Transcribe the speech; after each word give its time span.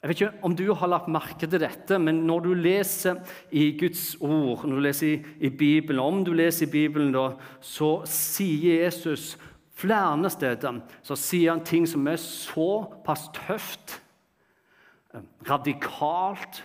Jeg 0.00 0.08
vet 0.08 0.20
ikke 0.22 0.46
om 0.48 0.54
du 0.56 0.64
har 0.72 0.88
lagt 0.88 1.10
merke 1.12 1.44
til 1.44 1.60
dette, 1.60 1.98
men 2.00 2.22
når 2.24 2.44
du 2.46 2.54
leser 2.56 3.18
i 3.52 3.66
Guds 3.76 4.14
ord, 4.24 4.64
når 4.64 4.78
du 4.78 4.84
leser 4.86 5.10
i, 5.10 5.18
i 5.44 5.50
Bibelen, 5.52 6.00
om 6.00 6.22
du 6.24 6.32
leser 6.32 6.64
i 6.64 6.72
Bibelen, 6.72 7.12
da, 7.12 7.34
så 7.60 7.98
sier 8.08 8.86
Jesus 8.86 9.34
flere 9.80 10.30
steder 10.32 10.80
så 11.04 11.16
sier 11.16 11.52
han 11.54 11.64
ting 11.64 11.86
som 11.88 12.08
er 12.08 12.20
såpass 12.20 13.28
tøft, 13.36 13.98
radikalt, 15.48 16.62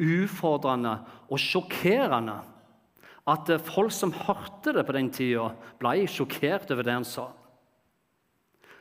ufordrende 0.00 0.96
og 1.28 1.38
sjokkerende 1.38 2.38
at 3.30 3.50
folk 3.66 3.92
som 3.92 4.14
hørte 4.16 4.72
det 4.74 4.86
på 4.88 4.96
den 4.96 5.10
tida, 5.12 5.50
ble 5.78 6.06
sjokkert 6.08 6.70
over 6.72 6.86
det 6.86 6.96
han 6.96 7.06
sa. 7.06 7.28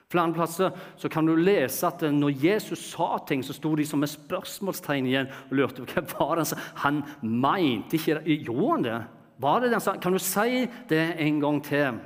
Flere 0.09 0.33
plasser 0.33 0.73
så 0.97 1.09
kan 1.11 1.27
du 1.27 1.35
lese 1.37 1.85
at 1.85 2.01
når 2.01 2.33
Jesus 2.41 2.81
sa 2.95 3.19
ting, 3.29 3.43
så 3.45 3.53
sto 3.53 3.75
de 3.77 3.85
som 3.85 4.01
et 4.01 4.09
spørsmålstegn 4.09 5.05
igjen 5.05 5.29
og 5.51 5.57
lurte 5.59 5.85
på 5.85 6.01
hva 6.01 6.05
var 6.15 6.39
det 6.39 6.45
han 6.45 6.49
sa. 6.49 6.57
Han 6.81 7.01
mente 7.21 7.99
ikke 7.99 8.15
det. 8.17 8.39
Gjorde 8.47 8.71
han 8.71 8.87
det? 8.87 8.99
Var 9.39 9.61
det 9.61 9.69
det? 9.75 9.81
Kan 10.01 10.17
du 10.17 10.19
si 10.19 10.63
det 10.89 11.03
en 11.21 11.37
gang 11.43 11.59
til, 11.63 11.99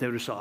det 0.00 0.10
du 0.14 0.18
sa? 0.18 0.38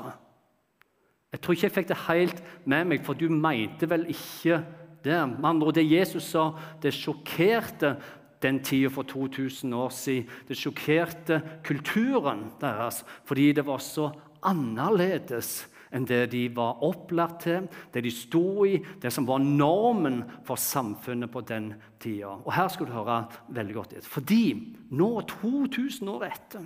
Jeg 1.33 1.41
tror 1.41 1.57
ikke 1.57 1.67
jeg 1.67 1.75
fikk 1.75 1.91
det 1.91 1.99
helt 2.05 2.41
med 2.69 2.87
meg, 2.93 3.03
for 3.03 3.19
du 3.19 3.27
mente 3.27 3.89
vel 3.89 4.07
ikke 4.13 4.61
det. 5.03 5.19
Med 5.35 5.49
andre 5.49 5.75
det 5.75 5.83
Jesus 5.89 6.31
sa, 6.31 6.53
det 6.79 6.95
sjokkerte 6.95 7.97
den 8.43 8.63
tida 8.63 8.87
for 8.93 9.03
2000 9.03 9.75
år 9.75 9.91
siden. 9.91 10.31
Det 10.47 10.55
sjokkerte 10.55 11.41
kulturen 11.67 12.47
deres 12.63 13.03
fordi 13.27 13.51
det 13.51 13.67
var 13.67 13.83
så 13.83 14.13
annerledes 14.47 15.65
enn 15.93 16.05
det 16.09 16.25
de 16.33 16.47
var 16.55 16.81
opplært 16.85 17.39
til, 17.45 17.67
det 17.93 18.03
de 18.05 18.11
sto 18.13 18.65
i, 18.65 18.79
det 19.01 19.11
som 19.13 19.27
var 19.29 19.43
normen 19.43 20.23
for 20.47 20.59
samfunnet 20.59 21.31
på 21.31 21.43
den 21.45 21.73
tida. 22.01 22.33
Og 22.41 22.53
her 22.55 22.71
skal 22.73 22.89
du 22.89 22.95
høre 22.95 23.19
veldig 23.53 23.75
godt 23.77 23.97
etter. 23.97 24.09
Fordi 24.09 24.45
nå, 24.89 25.09
2000 25.29 26.13
år 26.15 26.25
etter, 26.31 26.65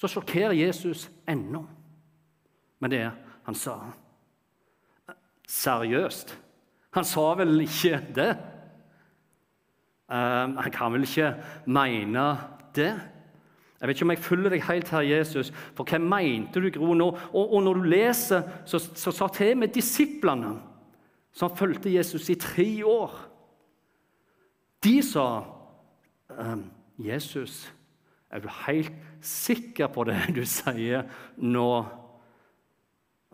så 0.00 0.08
sjokkerer 0.08 0.56
Jesus 0.56 1.10
ennå 1.28 1.60
med 2.80 2.94
det 2.96 3.04
han 3.44 3.58
sa. 3.58 3.76
Seriøst. 5.50 6.32
Han 6.96 7.06
sa 7.06 7.26
vel 7.38 7.60
ikke 7.66 8.00
det? 8.16 8.30
Uh, 10.10 10.56
han 10.56 10.72
kan 10.74 10.94
vel 10.94 11.04
ikke 11.06 11.34
mene 11.70 12.24
det? 12.74 12.94
Jeg 13.80 13.88
vet 13.88 13.96
ikke 13.96 14.04
om 14.04 14.10
jeg 14.12 14.18
følger 14.18 14.52
deg 14.52 14.64
helt 14.66 14.90
her, 14.92 15.06
Jesus, 15.08 15.50
for 15.76 15.88
hva 15.88 15.98
mente 16.04 16.60
du, 16.60 16.68
Gro, 16.74 16.92
nå? 16.94 17.06
Og, 17.32 17.54
og 17.56 17.62
når 17.64 17.78
du 17.78 17.86
leser, 17.88 18.42
så, 18.68 18.78
så 18.78 19.12
sa 19.14 19.28
til 19.32 19.56
med 19.56 19.72
disiplene 19.72 20.58
som 21.32 21.56
fulgte 21.56 21.92
Jesus 21.92 22.28
i 22.28 22.36
tre 22.40 22.66
år 22.84 23.14
De 24.84 24.98
sa 25.04 25.24
ehm, 26.32 26.64
Jesus, 27.00 27.72
er 28.30 28.40
du 28.40 28.48
helt 28.66 28.92
sikker 29.20 29.88
på 29.92 30.04
det 30.08 30.18
du 30.36 30.42
sier 30.48 31.04
nå? 31.36 31.84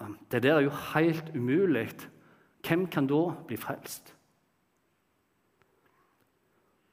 Ehm, 0.03 0.17
det 0.31 0.43
der 0.43 0.59
er 0.59 0.67
jo 0.67 0.75
helt 0.93 1.31
umulig. 1.35 1.89
Hvem 2.67 2.87
kan 2.91 3.07
da 3.07 3.23
bli 3.47 3.59
frelst? 3.59 4.15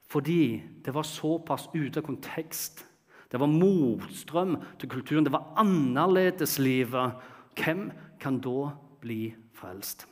Fordi 0.09 0.61
det 0.85 0.93
var 0.93 1.09
såpass 1.09 1.69
ute 1.73 2.01
av 2.01 2.05
kontekst 2.05 2.85
det 3.33 3.39
var 3.41 3.49
motstrøm 3.49 4.59
til 4.77 4.89
kulturen. 4.89 5.25
Det 5.25 5.33
var 5.33 5.55
annerledeslivet. 5.57 7.15
Hvem 7.57 7.87
kan 8.21 8.37
da 8.39 8.69
bli 9.01 9.33
frelst? 9.57 10.05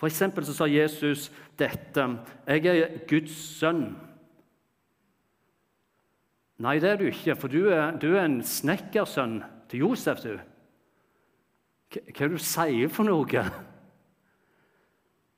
For 0.00 0.08
eksempel 0.08 0.46
så 0.48 0.54
sa 0.56 0.64
Jesus 0.64 1.30
dette 1.58 2.18
'Jeg 2.46 2.66
er 2.66 3.06
Guds 3.06 3.36
sønn'. 3.60 3.94
Nei, 6.58 6.78
det 6.78 6.90
er 6.90 6.96
du 6.96 7.04
ikke, 7.04 7.36
for 7.36 7.48
du 7.48 7.68
er, 7.68 7.98
du 7.98 8.16
er 8.16 8.24
en 8.24 8.42
snekkersønn 8.42 9.42
til 9.68 9.78
Josef. 9.78 10.22
du. 10.22 10.38
Hva 11.90 12.24
er 12.24 12.28
det 12.28 12.30
du 12.30 12.38
sier 12.38 12.88
for 12.88 13.04
noe? 13.04 13.44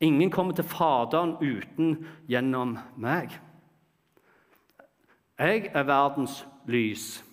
Ingen 0.01 0.31
kommer 0.31 0.55
til 0.55 0.65
Faderen 0.65 1.37
uten 1.41 2.07
gjennom 2.29 2.79
meg. 2.97 3.41
Jeg 5.39 5.71
er 5.75 5.87
verdens 5.89 6.43
lys. 6.71 7.25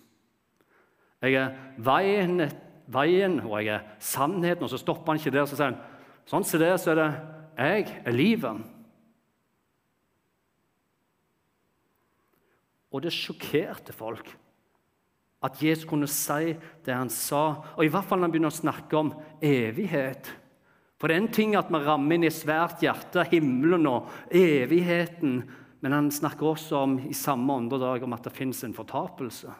Jeg 1.21 1.37
er 1.37 1.53
veien, 1.77 2.47
veien 2.89 3.39
og 3.45 3.59
jeg 3.59 3.75
er 3.75 3.87
sannheten. 4.01 4.65
Og 4.65 4.71
så 4.73 4.81
stopper 4.81 5.13
han 5.13 5.21
ikke 5.21 5.33
der. 5.35 5.45
Så 5.45 5.59
sier 5.59 5.71
han 5.71 5.81
sånn 6.29 6.47
som 6.47 6.61
det, 6.61 6.73
så 6.81 6.93
er 6.93 7.01
det 7.01 7.09
jeg 7.61 7.97
er 8.05 8.15
livet. 8.15 8.61
Og 12.91 13.03
det 13.05 13.13
sjokkerte 13.15 13.93
folk 13.95 14.33
at 15.41 15.57
Jesus 15.63 15.87
kunne 15.89 16.09
si 16.09 16.53
det 16.85 16.93
han 16.93 17.09
sa. 17.09 17.61
Og 17.77 17.85
i 17.85 17.89
hvert 17.89 18.05
fall 18.05 18.21
når 18.21 18.29
han 18.29 18.33
begynner 18.35 18.53
å 18.53 18.61
snakke 18.61 18.99
om 18.99 19.13
evighet. 19.41 20.29
For 21.01 21.09
det 21.09 21.15
er 21.15 21.23
en 21.23 21.33
ting 21.33 21.55
at 21.57 21.71
vi 21.73 21.81
rammer 21.81 22.17
inn 22.17 22.27
i 22.27 22.33
svært 22.33 22.83
hjerte 22.85 23.25
himmelen 23.31 23.87
og 23.89 24.11
evigheten. 24.37 25.39
Men 25.81 25.95
han 25.97 26.11
snakker 26.13 26.51
også 26.51 26.83
om 26.85 26.97
i 27.09 27.15
samme 27.17 27.53
åndedrag 27.57 28.05
om 28.05 28.13
at 28.13 28.25
det 28.27 28.35
fins 28.35 28.61
en 28.63 28.75
fortapelse. 28.77 29.53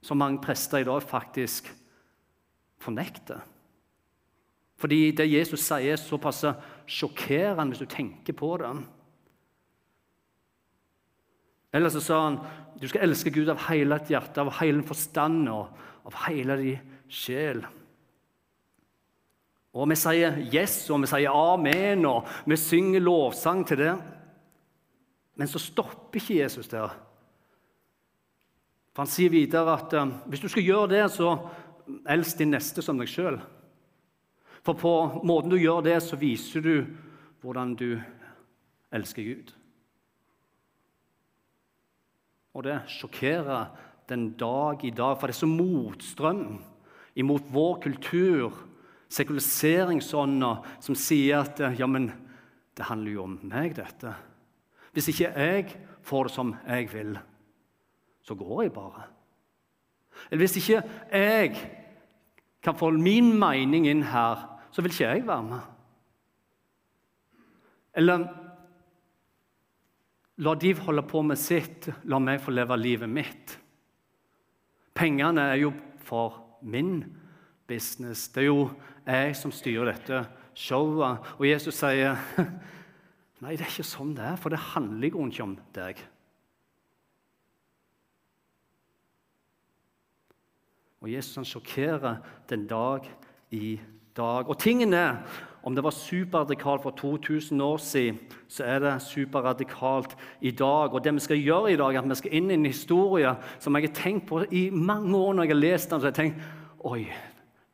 Som 0.00 0.20
mange 0.22 0.40
prester 0.40 0.80
i 0.80 0.88
dag 0.88 1.04
faktisk 1.04 1.68
fornekter. 2.80 3.42
Fordi 4.80 5.10
det 5.12 5.28
Jesus 5.28 5.60
sier, 5.60 5.92
er 5.92 6.00
såpass 6.00 6.46
sjokkerende 6.88 7.74
hvis 7.74 7.82
du 7.84 7.90
tenker 7.92 8.36
på 8.36 8.54
det. 8.62 8.72
Eller 11.76 11.92
så 11.92 12.00
sa 12.02 12.22
han 12.24 12.40
du 12.80 12.86
skal 12.88 13.04
elske 13.04 13.32
Gud 13.34 13.50
av 13.52 13.60
hele 13.66 13.98
ditt 14.00 14.14
hjerte, 14.14 14.40
av 14.40 14.54
hele 14.62 14.80
forstand 14.88 15.50
og 15.52 15.68
av 16.08 16.16
hele 16.24 16.56
din 16.56 16.96
sjel. 17.12 17.60
Og 19.72 19.88
vi 19.88 19.94
sier 19.94 20.34
'yes' 20.34 20.90
og 20.90 21.00
vi 21.00 21.06
sier 21.06 21.30
'amen', 21.30 22.06
og 22.06 22.26
vi 22.46 22.56
synger 22.56 23.00
lovsang 23.00 23.66
til 23.66 23.78
det. 23.78 24.02
Men 25.36 25.48
så 25.48 25.58
stopper 25.58 26.20
ikke 26.20 26.42
Jesus 26.42 26.68
der. 26.68 26.88
For 28.92 29.02
Han 29.02 29.06
sier 29.06 29.30
videre 29.30 29.72
at 29.78 29.92
um, 29.94 30.12
hvis 30.26 30.40
du 30.40 30.48
skal 30.48 30.62
gjøre 30.62 30.88
det, 30.88 31.10
så 31.10 31.48
elsk 32.08 32.38
din 32.38 32.50
neste 32.50 32.82
som 32.82 32.98
deg 32.98 33.08
sjøl. 33.08 33.38
For 34.62 34.72
på 34.72 35.22
måten 35.24 35.50
du 35.50 35.56
gjør 35.56 35.80
det, 35.80 36.02
så 36.02 36.16
viser 36.16 36.60
du 36.60 36.86
hvordan 37.40 37.74
du 37.74 38.00
elsker 38.92 39.22
Gud. 39.22 39.54
Og 42.54 42.64
det 42.66 42.80
sjokkerer 42.88 43.70
den 44.08 44.32
dag 44.36 44.84
i 44.84 44.90
dag, 44.90 45.16
for 45.16 45.26
det 45.26 45.36
er 45.36 45.38
så 45.38 45.46
motstrøm 45.46 46.58
imot 47.16 47.46
vår 47.54 47.80
kultur 47.80 48.58
sekulariseringsånda 49.10 50.50
som 50.82 50.98
sier 50.98 51.42
at 51.42 51.62
ja, 51.78 51.86
men 51.90 52.10
det 52.76 52.86
handler 52.88 53.16
jo 53.16 53.24
om 53.26 53.38
meg, 53.50 53.74
dette. 53.76 54.14
Hvis 54.94 55.10
ikke 55.12 55.32
jeg 55.34 55.74
får 56.06 56.28
det 56.28 56.34
som 56.34 56.54
jeg 56.66 56.88
vil, 56.92 57.18
så 58.26 58.36
går 58.38 58.62
jeg 58.64 58.72
bare. 58.74 59.06
Eller 60.30 60.44
hvis 60.44 60.58
ikke 60.60 60.82
jeg 61.10 61.60
kan 62.62 62.76
få 62.76 62.90
min 62.94 63.32
mening 63.38 63.88
inn 63.88 64.04
her, 64.10 64.46
så 64.70 64.82
vil 64.82 64.92
ikke 64.92 65.08
jeg 65.08 65.26
være 65.26 65.46
med. 65.48 65.60
Eller 67.98 68.26
la 70.40 70.54
de 70.54 70.74
holde 70.86 71.04
på 71.08 71.22
med 71.26 71.40
sitt, 71.40 71.90
la 72.04 72.20
meg 72.22 72.40
få 72.42 72.54
leve 72.54 72.78
livet 72.78 73.10
mitt. 73.10 73.56
Pengene 74.94 75.50
er 75.52 75.62
jo 75.64 75.72
for 76.04 76.60
min 76.62 77.02
business. 77.68 78.28
Det 78.28 78.44
er 78.44 78.50
jo 78.50 78.70
jeg 79.06 79.36
som 79.38 79.52
styrer 79.54 79.92
dette 79.92 80.24
showet. 80.54 81.18
Og 81.38 81.46
Jesus 81.48 81.80
sier 81.80 82.18
nei, 83.42 83.56
det 83.56 83.64
er 83.64 83.72
ikke 83.72 83.86
sånn 83.86 84.14
det 84.16 84.26
er, 84.32 84.40
for 84.40 84.52
det 84.52 84.62
handler 84.72 85.12
jo 85.12 85.26
ikke 85.28 85.46
om 85.46 85.58
deg. 85.76 86.02
Og 91.00 91.08
Jesus 91.08 91.38
han 91.40 91.48
sjokkerer 91.48 92.18
den 92.50 92.66
dag 92.68 93.06
i 93.56 93.78
dag. 94.16 94.48
Og 94.48 94.58
tingen 94.60 94.92
er, 94.92 95.22
om 95.62 95.74
det 95.74 95.84
var 95.84 95.96
superradikalt 95.96 96.82
for 96.82 96.90
2000 96.90 97.60
år 97.60 97.76
siden, 97.76 98.18
så 98.48 98.64
er 98.64 98.78
det 98.84 99.02
superradikalt 99.02 100.16
i 100.40 100.50
dag. 100.50 100.92
Og 100.92 101.04
det 101.04 101.14
vi 101.14 101.24
skal 101.24 101.40
gjøre 101.40 101.72
i 101.72 101.76
dag, 101.76 101.94
er 101.94 102.02
at 102.02 102.08
vi 102.08 102.20
skal 102.20 102.36
inn 102.36 102.50
i 102.50 102.58
en 102.58 102.68
historie 102.68 103.32
som 103.58 103.76
jeg 103.76 103.88
har 103.88 103.96
tenkt 103.96 104.28
på 104.28 104.44
i 104.50 104.68
mange 104.70 105.16
år 105.16 105.34
når 105.34 105.48
jeg 105.48 105.54
har 105.54 105.60
lest 105.60 105.90
den. 105.90 106.00
så 106.00 106.06
jeg 106.06 106.12
har 106.12 106.22
tenkt, 106.22 106.48
Oi, 106.84 107.04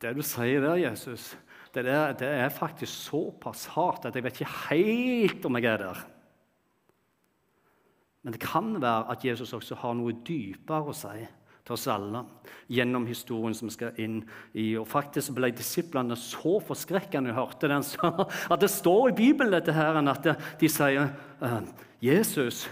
det 0.07 0.17
du 0.17 0.25
sier 0.27 0.63
der, 0.63 0.79
Jesus, 0.81 1.35
det, 1.75 1.85
der, 1.85 2.15
det 2.17 2.29
er 2.29 2.53
faktisk 2.55 2.93
såpass 3.11 3.67
hardt 3.75 4.07
at 4.09 4.17
jeg 4.17 4.25
vet 4.25 4.39
ikke 4.41 4.53
helt 4.71 5.49
om 5.49 5.59
jeg 5.59 5.69
er 5.73 5.83
der. 5.83 6.05
Men 8.27 8.35
det 8.35 8.43
kan 8.43 8.73
være 8.83 9.11
at 9.13 9.25
Jesus 9.25 9.53
også 9.55 9.77
har 9.83 9.93
noe 9.95 10.15
dypere 10.27 10.91
å 10.91 10.95
si 10.97 11.27
til 11.67 11.75
oss 11.75 11.87
alle 11.91 12.23
gjennom 12.71 13.07
historien 13.07 13.55
som 13.55 13.69
vi 13.69 13.75
skal 13.75 14.01
inn 14.03 14.21
i. 14.55 14.73
Og 14.79 14.87
Faktisk 14.91 15.35
ble 15.37 15.51
disiplene 15.55 16.17
så 16.19 16.57
forskrekka 16.63 17.21
når 17.21 17.33
de 17.33 17.37
hørte 17.37 17.71
den, 17.71 17.87
at 18.55 18.63
det 18.63 18.71
står 18.73 19.11
i 19.11 19.17
Bibelen 19.19 19.55
dette 19.55 19.75
her, 19.75 19.99
at 19.99 20.31
de 20.61 20.71
sier 20.71 21.11
«Eh, 21.43 21.61
Jesus 22.03 22.65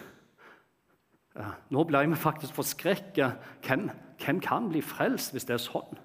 eh, 1.39 1.55
Nå 1.75 1.85
ble 1.87 2.03
vi 2.07 2.19
faktisk 2.19 2.55
forskrekka. 2.59 3.31
Hvem, 3.67 3.89
hvem 4.23 4.43
kan 4.43 4.71
bli 4.71 4.83
frelst 4.83 5.35
hvis 5.35 5.47
det 5.49 5.59
er 5.59 5.63
sånn? 5.63 6.04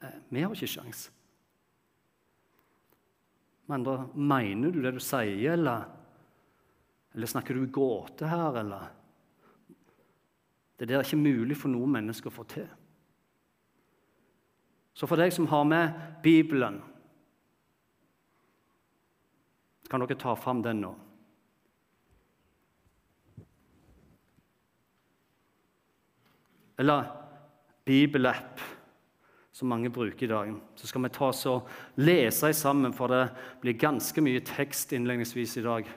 Eh, 0.00 0.18
vi 0.28 0.42
har 0.42 0.54
ikke 0.54 0.70
sjans. 0.70 1.08
Men 3.66 3.80
andre, 3.80 4.08
mener 4.14 4.72
du 4.72 4.80
det 4.82 4.94
du 4.96 5.00
sier, 5.02 5.52
eller, 5.52 5.88
eller 7.14 7.30
snakker 7.30 7.54
du 7.54 7.66
i 7.66 7.72
gåte 7.72 8.28
her, 8.30 8.60
eller? 8.62 8.86
Det 10.78 10.88
er 10.88 11.02
ikke 11.02 11.18
mulig 11.18 11.56
for 11.58 11.72
noen 11.72 11.90
mennesker 11.98 12.30
å 12.30 12.36
få 12.38 12.46
til. 12.48 12.68
Så 14.94 15.06
for 15.06 15.20
deg 15.20 15.34
som 15.34 15.46
har 15.50 15.66
med 15.66 15.98
Bibelen 16.22 16.80
Kan 19.88 20.02
dere 20.02 20.18
ta 20.20 20.34
fram 20.36 20.58
den 20.60 20.82
nå? 20.84 20.90
Eller 26.78 27.06
bibelapp, 27.88 28.60
som 29.58 29.68
mange 29.68 29.90
bruker 29.90 30.22
i 30.22 30.30
dag. 30.30 30.50
Så 30.76 30.86
skal 30.86 31.02
vi 31.02 31.08
ta 31.10 31.32
oss 31.32 31.40
og 31.50 31.66
lese 31.98 32.52
sammen, 32.54 32.92
for 32.94 33.10
det 33.10 33.24
blir 33.58 33.74
ganske 33.74 34.22
mye 34.22 34.42
tekst 34.46 34.92
innledningsvis 34.94 35.56
i 35.58 35.64
dag. 35.64 35.88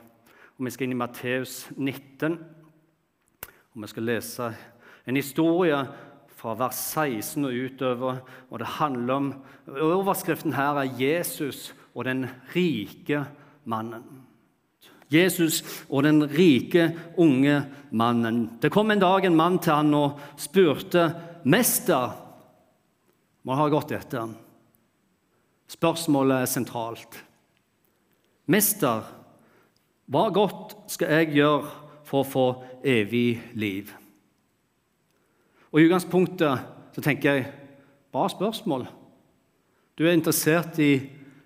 Og 0.58 0.66
Vi 0.66 0.72
skal 0.74 0.88
inn 0.88 0.96
i 0.96 0.98
Matteus 0.98 1.68
19. 1.78 2.40
Og 3.46 3.81
Vi 3.84 3.90
skal 3.92 4.04
lese 4.04 4.48
en 5.06 5.16
historie 5.16 5.78
fra 6.28 6.56
vers 6.58 6.80
16 6.96 7.46
og 7.46 7.54
utover. 7.54 8.18
og 8.50 8.60
det 8.60 8.68
handler 8.68 9.13
om, 9.13 9.34
Overskriften 9.68 10.54
her 10.54 10.81
er 10.81 10.90
'Jesus 10.98 11.75
og 11.96 12.06
den 12.06 12.25
rike 12.56 13.25
mannen'. 13.66 14.25
Jesus 15.12 15.86
og 15.90 16.04
den 16.04 16.24
rike, 16.24 16.98
unge 17.18 17.66
mannen. 17.92 18.50
Det 18.62 18.72
kom 18.72 18.92
en 18.92 19.00
dag 19.00 19.25
en 19.25 19.36
mann 19.36 19.60
til 19.60 19.74
han 19.74 19.94
og 19.94 20.19
spurte 20.38 21.16
'Mester' 21.46 22.21
Må 23.44 23.58
ha 23.58 23.68
gått 23.74 23.92
etter. 23.96 24.30
Spørsmålet 25.72 26.44
er 26.44 26.50
sentralt. 26.52 27.24
'Mester, 28.46 29.06
hva 30.12 30.28
godt 30.34 30.76
skal 30.92 31.14
jeg 31.16 31.36
gjøre 31.38 31.70
for 32.04 32.22
å 32.22 32.28
få 32.28 32.48
evig 32.84 33.40
liv? 33.56 33.94
Og 35.72 35.80
I 35.80 35.86
utgangspunktet 35.88 36.66
så 36.92 37.04
tenker 37.04 37.34
jeg 37.34 37.52
bra 38.12 38.26
spørsmål. 38.28 38.90
Du 39.96 40.04
er 40.04 40.18
interessert 40.18 40.80
i 40.84 40.98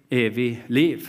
evig 0.10 0.64
liv. 0.68 1.06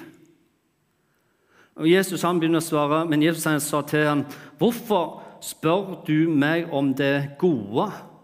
Og 1.77 1.89
Jesus 1.89 2.25
han 2.25 2.41
begynner 2.41 2.61
å 2.61 2.65
svare, 2.65 3.05
men 3.09 3.23
Jesus 3.25 3.44
han 3.49 3.61
sa 3.61 3.81
til 3.82 4.05
ham, 4.05 4.25
'Hvorfor 4.59 5.23
spør 5.41 6.05
du 6.06 6.29
meg 6.29 6.73
om 6.73 6.94
det 6.94 7.39
gode?' 7.39 8.16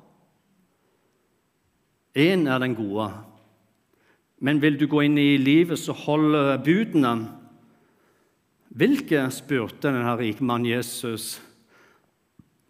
Én 2.14 2.47
er 2.47 2.59
den 2.59 2.75
gode. 2.76 3.09
Men 4.43 4.61
vil 4.62 4.76
du 4.81 4.87
gå 4.91 5.05
inn 5.06 5.17
i 5.19 5.38
livet, 5.41 5.79
så 5.79 5.94
hold 5.97 6.35
budene. 6.64 7.14
Hvilke 8.73 9.26
spurte 9.32 9.88
denne 9.88 10.17
rike 10.17 10.44
mannen 10.44 10.70
Jesus. 10.70 11.41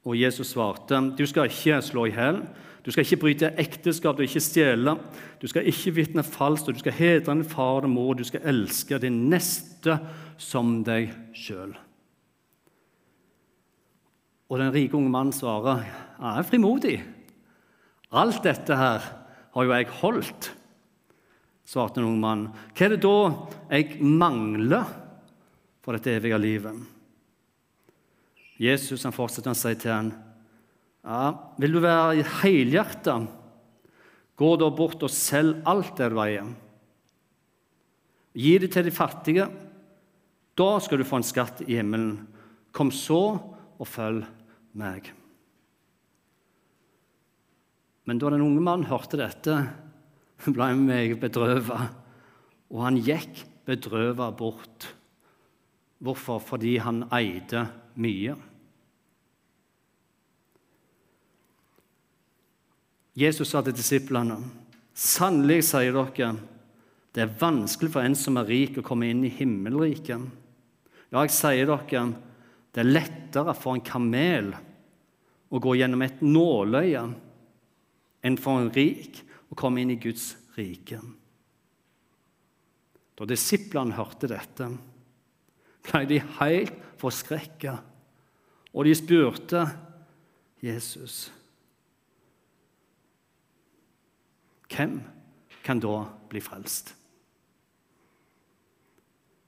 Og 0.05 0.19
Jesus 0.19 0.53
svarte, 0.53 1.15
'Du 1.17 1.27
skal 1.27 1.45
ikke 1.47 1.83
slå 1.83 2.05
i 2.07 2.11
hjel.' 2.11 2.43
'Du 2.85 2.91
skal 2.91 3.05
ikke 3.05 3.17
bryte 3.17 3.55
ekteskap, 3.59 4.19
du 4.19 4.27
skal 4.27 4.29
ikke 4.29 4.41
stjele.' 4.41 4.99
'Du 5.41 5.47
skal 5.47 5.67
ikke 5.67 5.95
vitne 5.95 6.23
falskt, 6.23 6.69
og 6.69 6.75
du 6.75 6.79
skal 6.79 6.93
hedre 6.93 7.35
din 7.35 7.45
far 7.45 7.83
og 7.83 7.91
mor.' 7.91 8.15
'Du 8.15 8.25
skal 8.25 8.41
elske 8.45 8.99
din 8.99 9.31
neste 9.31 9.99
som 10.39 10.85
deg 10.85 11.15
sjøl.' 11.35 11.79
Og 14.49 14.59
den 14.59 14.75
rike 14.75 14.95
unge 14.95 15.11
mannen 15.11 15.33
svarer, 15.33 15.85
'Jeg 16.21 16.39
er 16.39 16.43
frimodig.' 16.43 17.03
'Alt 18.13 18.45
dette 18.45 18.77
her 18.77 19.22
har 19.53 19.65
jo 19.65 19.75
jeg 19.75 19.93
holdt', 20.01 20.51
svarte 21.65 22.01
en 22.01 22.09
ung 22.09 22.21
mann. 22.21 22.49
'Hva 22.75 22.87
er 22.87 22.97
det 22.97 23.03
da 23.05 23.17
jeg 23.71 24.01
mangler?' 24.01 24.99
for 25.83 25.93
dette 25.99 26.15
evige 26.15 26.39
livet. 26.39 26.77
Jesus 28.63 29.03
han 29.03 29.15
fortsetter 29.15 29.51
å 29.51 29.59
si 29.59 29.75
til 29.75 29.91
ham, 29.91 30.13
ja, 31.03 31.35
'Vil 31.59 31.73
du 31.73 31.81
være 31.81 32.23
helhjertet, 32.43 33.29
gå 34.37 34.57
da 34.57 34.71
bort 34.71 35.03
og 35.03 35.11
selg 35.11 35.63
alt 35.67 35.97
det 35.97 36.11
du 36.11 36.21
eier.' 36.23 36.55
'Gi 38.35 38.59
det 38.59 38.73
til 38.73 38.85
de 38.85 38.91
fattige. 38.91 39.51
Da 40.57 40.79
skal 40.81 40.99
du 40.99 41.05
få 41.05 41.17
en 41.17 41.27
skatt 41.27 41.63
i 41.67 41.77
himmelen.' 41.77 42.27
'Kom 42.73 42.91
så 42.91 43.41
og 43.79 43.87
følg 43.87 44.25
meg.' 44.75 45.22
Men 48.09 48.19
da 48.19 48.33
den 48.33 48.43
unge 48.43 48.63
mannen 48.65 48.91
hørte 48.91 49.21
dette, 49.21 49.59
ble 50.55 50.73
han 50.73 50.87
meget 50.87 51.21
bedrøvet, 51.23 51.93
og 52.73 52.83
han 52.87 52.99
gikk 52.99 53.45
bedrøvet 53.69 54.37
bort 54.39 54.91
Hvorfor? 56.03 56.41
Fordi 56.43 56.81
han 56.83 57.05
eide 57.15 57.61
mye. 57.95 58.35
Jesus 63.15 63.53
sa 63.53 63.63
til 63.63 63.77
disiplene.: 63.77 64.41
Sannelig, 64.93 65.61
sier 65.69 65.95
dere, 65.95 66.33
det 67.15 67.23
er 67.23 67.37
vanskelig 67.39 67.93
for 67.95 68.03
en 68.03 68.17
som 68.19 68.41
er 68.41 68.49
rik, 68.51 68.81
å 68.81 68.85
komme 68.85 69.13
inn 69.13 69.23
i 69.25 69.31
himmelriket. 69.31 70.27
Ja, 71.13 71.23
jeg 71.23 71.33
sier 71.37 71.71
dere, 71.71 72.05
det 72.73 72.83
er 72.83 72.91
lettere 72.99 73.55
for 73.55 73.77
en 73.77 73.85
kamel 73.87 74.51
å 75.53 75.61
gå 75.61 75.77
gjennom 75.79 76.03
et 76.03 76.25
nåløye 76.25 77.05
enn 78.23 78.39
for 78.39 78.63
en 78.63 78.71
rik 78.75 79.23
å 79.51 79.59
komme 79.59 79.83
inn 79.83 79.93
i 79.95 80.01
Guds 80.01 80.33
rike. 80.57 81.01
Da 83.19 83.29
disiplene 83.29 83.97
hørte 83.97 84.31
dette, 84.31 84.69
ble 85.87 86.03
de 86.09 86.21
helt 86.39 86.75
forskrekka, 87.01 87.77
og 88.73 88.87
de 88.87 88.97
spurte 88.97 89.67
Jesus 90.63 91.27
Hvem 94.73 94.95
kan 95.61 95.81
da 95.83 95.99
bli 96.31 96.41
frelst? 96.41 96.95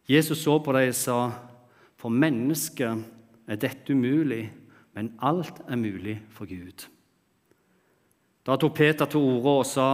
Jesus 0.05 0.43
så 0.45 0.59
på 0.61 0.75
dem 0.77 0.91
og 0.91 0.99
sa, 0.99 1.19
for 1.97 2.13
mennesket 2.13 3.07
er 3.49 3.61
dette 3.61 3.97
umulig, 3.97 4.51
men 4.93 5.15
alt 5.25 5.63
er 5.65 5.81
mulig 5.81 6.19
for 6.29 6.45
Gud. 6.45 6.85
Da 8.45 8.57
tok 8.61 8.77
Peter 8.77 9.09
til 9.09 9.25
orde 9.25 9.57
og 9.63 9.67
sa, 9.69 9.89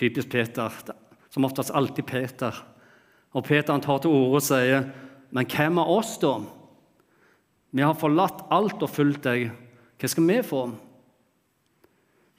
typisk 0.00 0.30
Peter, 0.32 0.72
som 1.30 1.44
oftest 1.44 1.74
alltid 1.76 2.06
Peter 2.08 2.56
Og 3.36 3.44
Peter 3.46 3.70
han 3.70 3.82
tar 3.84 4.00
til 4.02 4.10
orde 4.10 4.40
og 4.40 4.42
sier, 4.42 4.86
men 5.30 5.46
hvem 5.46 5.78
av 5.78 5.90
oss, 6.00 6.16
da? 6.18 6.32
Vi 7.70 7.84
har 7.84 7.94
forlatt 7.94 8.42
alt 8.50 8.82
og 8.82 8.90
fulgt 8.90 9.22
deg. 9.28 9.52
Hva 10.00 10.08
skal 10.10 10.26
vi 10.26 10.38
få? 10.42 10.64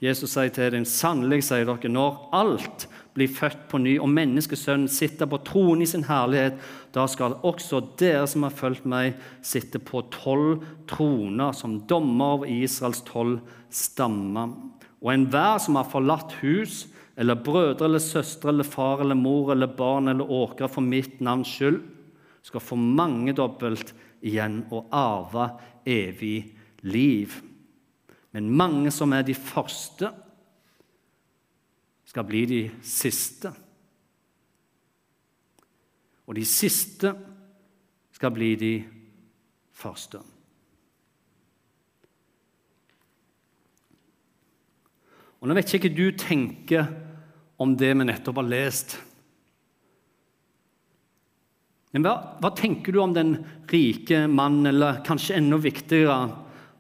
Jesus 0.01 0.33
sier 0.33 0.49
til 0.49 0.71
dem, 0.73 0.85
sannelig, 0.87 1.43
sier 1.45 1.67
dere, 1.67 1.89
når 1.93 2.15
alt 2.33 2.87
blir 3.13 3.29
født 3.29 3.67
på 3.69 3.77
ny, 3.83 3.97
og 4.01 4.09
menneskesønnen 4.09 4.89
sitter 4.89 5.29
på 5.29 5.37
tronen 5.45 5.83
i 5.85 5.89
sin 5.89 6.07
herlighet, 6.07 6.57
da 6.95 7.03
skal 7.11 7.37
også 7.45 7.83
dere 7.99 8.23
som 8.29 8.47
har 8.47 8.55
fulgt 8.55 8.87
meg, 8.89 9.19
sitte 9.45 9.77
på 9.77 10.01
tolv 10.15 10.63
troner 10.89 11.53
som 11.53 11.77
dommer 11.85 12.39
over 12.39 12.49
Israels 12.49 13.03
tolv 13.05 13.43
stammer. 13.69 14.55
Og 15.05 15.13
enhver 15.13 15.61
som 15.61 15.77
har 15.77 15.89
forlatt 15.91 16.33
hus, 16.41 16.87
eller 17.21 17.37
brødre 17.37 17.85
eller 17.85 18.01
søstre 18.01 18.49
eller 18.49 18.65
far 18.65 19.03
eller 19.03 19.19
mor 19.19 19.51
eller 19.53 19.69
barn 19.77 20.09
eller 20.09 20.31
åkre 20.31 20.69
for 20.71 20.81
mitt 20.81 21.19
navns 21.21 21.51
skyld, 21.51 21.77
skal 22.41 22.63
få 22.63 22.79
mangedobbelt 22.79 23.93
igjen 24.25 24.63
og 24.73 24.89
arve 24.89 25.51
evig 25.85 26.55
liv. 26.81 27.35
Men 28.31 28.51
mange 28.55 28.91
som 28.95 29.11
er 29.13 29.25
de 29.27 29.35
første, 29.35 30.11
skal 32.11 32.25
bli 32.27 32.41
de 32.43 32.61
siste. 32.83 33.47
Og 36.27 36.35
de 36.35 36.43
siste 36.47 37.13
skal 38.11 38.33
bli 38.35 38.49
de 38.59 38.73
første. 39.75 40.19
Og 45.41 45.47
Nå 45.49 45.55
vet 45.57 45.71
jeg 45.71 45.79
ikke 45.79 45.89
hva 45.89 45.97
du 45.97 46.19
tenker 46.21 46.91
om 47.61 47.73
det 47.77 47.93
vi 47.95 48.05
nettopp 48.05 48.41
har 48.41 48.49
lest. 48.51 48.97
Men 51.91 52.05
hva, 52.05 52.13
hva, 52.39 52.51
tenker 52.55 52.93
du 52.93 53.01
om 53.03 53.15
den 53.15 53.33
rike 53.71 54.23
mannen, 54.31 54.69
eller 54.69 55.01
kanskje 55.07 55.39
enda 55.39 55.57
viktigere 55.59 56.19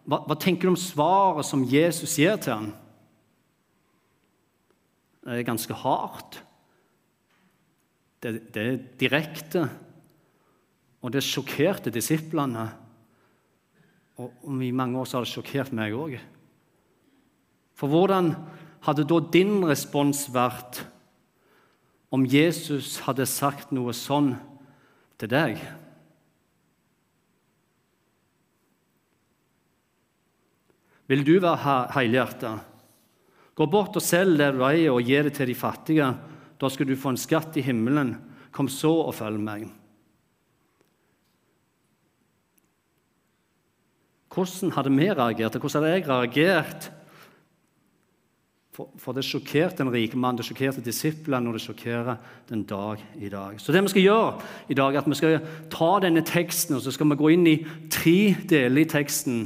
hva, 0.05 0.21
hva 0.25 0.37
tenker 0.39 0.67
du 0.67 0.73
om 0.73 0.79
svaret 0.79 1.47
som 1.47 1.65
Jesus 1.67 2.17
gir 2.19 2.39
til 2.41 2.55
ham? 2.55 2.71
Det 5.21 5.37
er 5.37 5.45
ganske 5.45 5.75
hardt. 5.83 6.39
Det, 8.21 8.33
det 8.53 8.63
er 8.65 8.79
direkte. 9.01 9.65
Og 11.01 11.13
det 11.13 11.23
sjokkerte 11.25 11.93
disiplene. 11.93 12.67
Og, 14.21 14.33
i 14.61 14.71
mange 14.73 14.99
år 14.99 15.09
så 15.09 15.19
har 15.19 15.25
det 15.25 15.33
sjokkert 15.33 15.73
meg 15.77 15.95
òg. 15.97 16.17
For 17.77 17.89
hvordan 17.89 18.33
hadde 18.85 19.05
da 19.09 19.19
din 19.33 19.61
respons 19.65 20.27
vært 20.33 20.83
om 22.13 22.25
Jesus 22.27 22.99
hadde 23.05 23.29
sagt 23.29 23.71
noe 23.73 23.93
sånn 23.97 24.33
til 25.21 25.31
deg? 25.31 25.61
Vil 31.11 31.25
du 31.27 31.33
være 31.43 31.89
helhjerta? 31.91 32.53
Gå 33.57 33.67
bort 33.67 33.97
og 33.99 34.03
selg 34.03 34.39
det 34.39 34.53
du 34.55 34.63
eier, 34.63 34.93
og 34.93 35.03
gi 35.03 35.17
det 35.27 35.33
til 35.35 35.49
de 35.51 35.57
fattige. 35.59 36.07
Da 36.61 36.69
skal 36.71 36.87
du 36.87 36.95
få 36.95 37.11
en 37.11 37.19
skatt 37.19 37.57
i 37.59 37.65
himmelen. 37.65 38.15
Kom 38.55 38.69
så 38.71 38.93
og 39.03 39.15
følg 39.17 39.41
meg. 39.43 39.67
Hvordan 44.31 44.71
hadde 44.77 44.95
vi 44.95 45.11
reagert? 45.11 45.59
Hvordan 45.59 45.83
hadde 45.83 45.93
jeg 45.97 46.07
reagert? 46.07 46.91
For, 48.71 48.87
for 48.95 49.11
det 49.11 49.25
sjokkerte 49.27 49.83
den 49.83 49.91
rike 49.91 50.15
mann, 50.15 50.37
det 50.39 50.45
sjokkerte 50.47 50.79
disiplene, 50.85 51.51
og 51.51 51.57
det 51.57 51.65
sjokkerer 51.65 52.15
den 52.47 52.63
dag 52.63 53.01
i 53.19 53.27
dag. 53.27 53.59
Så 53.59 53.75
det 53.75 53.83
vi 53.83 53.91
skal 53.91 54.05
gjøre 54.05 54.29
i 54.71 54.77
dag, 54.79 54.95
er 54.95 55.03
at 55.03 55.09
vi 55.11 55.19
skal 55.19 55.41
ta 55.73 55.97
denne 56.05 56.23
teksten 56.23 56.77
og 56.77 56.85
så 56.85 56.95
skal 56.95 57.11
vi 57.11 57.19
gå 57.19 57.33
inn 57.35 57.49
i 57.51 57.57
tre 57.91 58.31
deler 58.47 58.85
i 58.85 58.93
teksten 58.95 59.43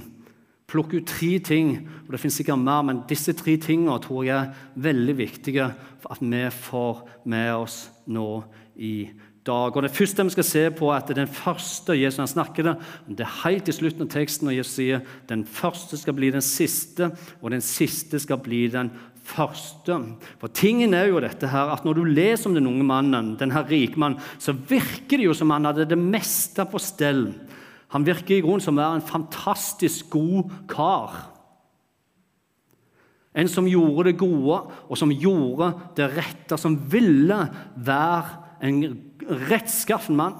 plukke 0.68 1.00
ut 1.00 1.08
tre 1.08 1.38
ting. 1.40 1.88
og 2.06 2.12
Det 2.12 2.20
finnes 2.20 2.40
sikkert 2.42 2.60
mer, 2.60 2.82
men 2.82 3.04
disse 3.10 3.34
tre 3.34 3.58
tingene 3.58 4.00
tror 4.02 4.26
jeg 4.26 4.36
er 4.38 4.54
veldig 4.76 5.18
viktige 5.18 5.70
for 6.02 6.16
at 6.16 6.22
vi 6.22 6.44
får 6.50 7.06
med 7.26 7.54
oss 7.54 7.90
nå 8.08 8.44
i 8.76 9.10
dag. 9.46 9.76
Og 9.76 9.84
Det 9.84 9.92
første 9.92 10.24
vi 10.24 10.30
skal 10.30 10.44
se 10.44 10.70
på, 10.72 10.90
er 10.90 11.02
at 11.02 11.16
den 11.16 11.28
første 11.28 11.94
Jesus 11.94 12.18
han 12.18 12.28
snakker 12.28 12.64
det, 12.64 12.76
det 13.08 13.26
er 13.26 13.42
helt 13.44 13.70
i 13.70 13.72
slutten 13.72 14.08
av 14.08 14.14
teksten 14.14 14.48
når 14.48 14.58
Jesus 14.60 14.78
sier 14.80 15.02
den 15.30 15.46
første 15.46 15.98
skal 15.98 16.14
bli 16.14 16.32
den 16.32 16.42
siste, 16.42 17.12
og 17.42 17.52
den 17.52 17.62
siste 17.62 18.20
skal 18.20 18.38
bli 18.38 18.68
den 18.68 18.92
første. 19.26 19.98
For 20.42 20.48
tingen 20.54 20.94
er 20.94 21.10
jo 21.10 21.22
dette 21.22 21.48
her, 21.48 21.74
at 21.74 21.86
Når 21.86 21.94
du 21.94 22.04
leser 22.04 22.50
om 22.50 22.56
den 22.56 22.68
unge 22.68 22.84
mannen, 22.84 23.38
den 23.38 23.52
her 23.52 23.64
rikmannen, 23.64 24.20
så 24.40 24.54
virker 24.54 25.18
det 25.18 25.26
jo 25.26 25.34
som 25.34 25.50
han 25.50 25.66
hadde 25.66 25.86
det 25.90 25.98
meste 25.98 26.66
på 26.66 26.80
stell. 26.80 27.34
Han 27.90 28.04
virker 28.04 28.36
i 28.36 28.42
grunnen 28.42 28.62
som 28.62 28.76
å 28.76 28.82
være 28.82 28.96
en 28.96 29.02
fantastisk 29.02 29.55
god 30.12 30.52
kar. 30.72 31.16
En 33.36 33.50
som 33.52 33.68
gjorde 33.68 34.10
det 34.10 34.20
gode, 34.20 34.62
og 34.88 34.98
som 34.98 35.12
gjorde 35.12 35.74
det 35.98 36.08
rette, 36.16 36.58
som 36.58 36.78
ville 36.92 37.42
være 37.76 38.44
en 38.64 38.82
rettskaffen 39.50 40.16
mann. 40.16 40.38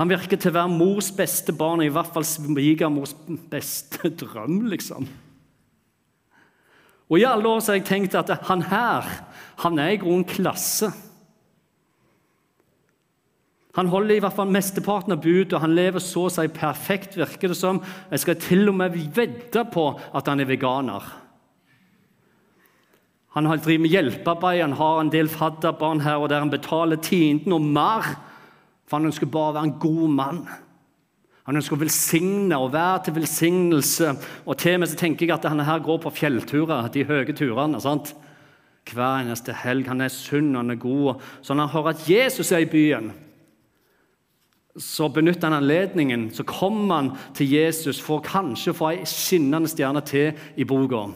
Han 0.00 0.08
virker 0.08 0.40
til 0.40 0.52
å 0.52 0.56
være 0.56 0.72
mors 0.72 1.10
beste 1.12 1.52
barn, 1.56 1.82
i 1.84 1.92
hvert 1.92 2.12
fall 2.12 2.24
svigermors 2.24 3.12
beste 3.52 4.12
drøm, 4.22 4.62
liksom. 4.72 5.08
Og 7.10 7.18
I 7.18 7.26
alle 7.26 7.48
år 7.50 7.64
har 7.66 7.76
jeg 7.80 7.88
tenkt 7.88 8.14
at 8.14 8.30
han 8.46 8.62
her 8.70 9.08
han 9.64 9.80
er 9.82 9.96
i 9.96 10.00
grunnen 10.00 10.28
klasse. 10.28 10.92
Han 13.78 13.86
holder 13.86 14.16
i 14.16 14.22
hvert 14.22 14.34
fall 14.34 14.50
mesteparten 14.50 15.14
av 15.14 15.20
budet, 15.22 15.52
og 15.54 15.62
han 15.62 15.76
lever 15.76 16.02
så 16.02 16.26
å 16.26 16.32
si 16.32 16.46
perfekt, 16.50 17.14
virker 17.18 17.52
det 17.52 17.58
som. 17.58 17.78
Jeg 18.10 18.22
skal 18.24 18.38
til 18.42 18.70
og 18.72 18.78
med 18.80 18.96
vedde 19.14 19.62
på 19.70 19.84
at 19.94 20.30
han 20.30 20.42
er 20.42 20.50
veganer. 20.50 21.06
Han 23.36 23.46
driver 23.46 23.84
med 23.84 23.94
hjelpearbeid, 23.94 24.64
han 24.64 24.74
har 24.74 24.98
en 25.00 25.12
del 25.12 25.30
fadderbarn 25.30 26.02
her 26.02 26.18
og 26.18 26.32
der. 26.32 26.42
Han 26.42 26.50
betaler 26.50 26.98
tienden 26.98 27.54
og 27.54 27.62
mer, 27.62 28.10
for 28.90 28.98
han 28.98 29.06
ønsker 29.12 29.30
bare 29.30 29.52
å 29.52 29.56
være 29.60 29.70
en 29.70 29.78
god 29.86 30.16
mann. 30.18 30.42
Han 31.46 31.58
ønsker 31.58 31.78
å 31.78 31.82
velsigne 31.84 32.58
og 32.58 32.72
være 32.74 33.04
til 33.06 33.16
velsignelse. 33.20 34.16
Og 34.50 34.58
til 34.58 34.74
og 34.74 34.82
med 34.82 34.90
så 34.90 34.98
tenker 34.98 35.28
jeg 35.28 35.36
at 35.36 35.46
han 35.46 35.62
her 35.62 35.86
går 35.86 36.02
på 36.02 36.12
fjellturer, 36.18 36.90
de 36.90 37.06
høye 37.06 37.38
turene. 37.38 37.78
sant? 37.80 38.16
Hver 38.90 39.22
eneste 39.22 39.54
helg. 39.54 39.86
Han 39.86 40.02
er 40.02 40.10
sunn, 40.10 40.56
han 40.58 40.74
er 40.74 40.82
god. 40.82 41.22
Så 41.42 41.54
når 41.54 41.68
han 41.68 41.74
hører 41.76 41.94
at 41.94 42.06
Jesus 42.10 42.50
er 42.50 42.66
i 42.66 42.70
byen 42.70 43.12
så 44.78 45.08
benytter 45.08 45.48
han 45.48 45.62
anledningen, 45.62 46.28
så 46.30 46.44
kommer 46.46 46.94
han 46.94 47.10
til 47.34 47.50
Jesus 47.50 47.98
for 48.00 48.22
kanskje 48.22 48.70
å 48.70 48.76
få 48.78 48.92
ei 48.92 49.08
skinnende 49.08 49.70
stjerne 49.70 50.02
til 50.06 50.36
i 50.56 50.64
boka. 50.64 51.08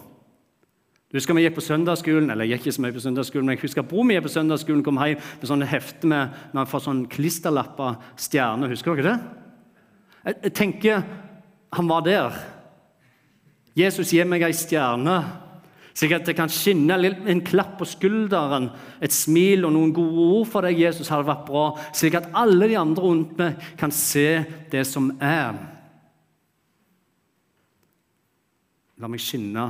Du 1.14 1.18
husker 1.20 1.34
Vi 1.34 1.44
gikk 1.44 1.54
på 1.54 1.62
søndagsskolen, 1.62 2.30
eller 2.30 2.44
jeg 2.44 2.58
gikk 2.58 2.66
ikke 2.66 2.74
så 2.74 2.82
mye 2.82 2.96
på 2.96 3.04
søndagsskolen, 3.04 3.46
men 3.46 3.54
jeg 3.54 3.62
husker 3.62 3.86
Bror 3.86 4.02
mi 4.02 4.18
på 4.18 4.32
søndagsskolen 4.32 4.82
kom 4.82 4.98
hjem 4.98 5.20
med 5.22 5.46
sånne 5.46 5.68
hefter 5.70 6.10
med 6.10 6.34
med 6.52 6.74
sånn 6.82 7.06
klisterlapper 7.06 8.00
stjerner. 8.18 8.68
Husker 8.68 8.96
dere 8.96 9.12
det? 9.12 9.18
Jeg, 10.24 10.34
jeg 10.42 10.54
tenker 10.54 11.04
han 11.74 11.88
var 11.88 12.02
der. 12.02 12.34
Jesus 13.76 14.10
gir 14.10 14.26
meg 14.26 14.42
ei 14.42 14.52
stjerne 14.54 15.43
slik 15.94 16.14
at 16.16 16.26
det 16.26 16.34
kan 16.38 16.50
skinne 16.50 16.96
en 17.30 17.42
klapp 17.46 17.76
på 17.78 17.86
skulderen, 17.86 18.66
et 18.98 19.14
smil 19.14 19.66
og 19.66 19.74
noen 19.76 19.92
gode 19.94 20.26
ord 20.40 20.48
for 20.50 20.66
deg, 20.66 20.80
Jesus, 20.82 21.10
hadde 21.12 21.28
vært 21.28 21.46
bra. 21.46 21.68
Slik 21.94 22.16
at 22.18 22.32
alle 22.34 22.68
de 22.70 22.78
andre 22.80 23.04
rundt 23.04 23.38
meg 23.38 23.70
kan 23.78 23.94
se 23.94 24.42
det 24.72 24.82
som 24.90 25.12
er. 25.22 25.54
La 28.98 29.10
meg 29.10 29.22
skinne 29.22 29.68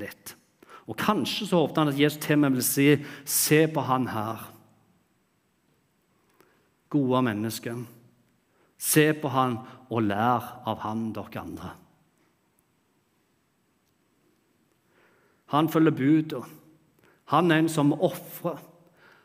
litt. 0.00 0.34
Og 0.90 0.98
Kanskje 0.98 1.46
så 1.46 1.60
håpet 1.62 1.78
han 1.78 1.92
at 1.92 2.00
Jesus 2.00 2.22
til 2.24 2.40
meg 2.42 2.56
vil 2.56 2.66
si 2.66 2.88
se 3.28 3.60
på 3.70 3.84
han 3.86 4.08
her. 4.10 4.48
Gode 6.90 7.22
mennesker. 7.28 7.78
Se 8.80 9.12
på 9.14 9.30
han 9.30 9.60
og 9.90 10.02
lær 10.08 10.50
av 10.66 10.82
han, 10.82 11.10
dere 11.14 11.44
andre. 11.44 11.70
Han 15.50 15.68
følger 15.68 15.90
buda. 15.90 16.42
Han 17.30 17.50
er 17.50 17.62
en 17.62 17.68
som 17.68 17.92
ofrer. 17.92 18.58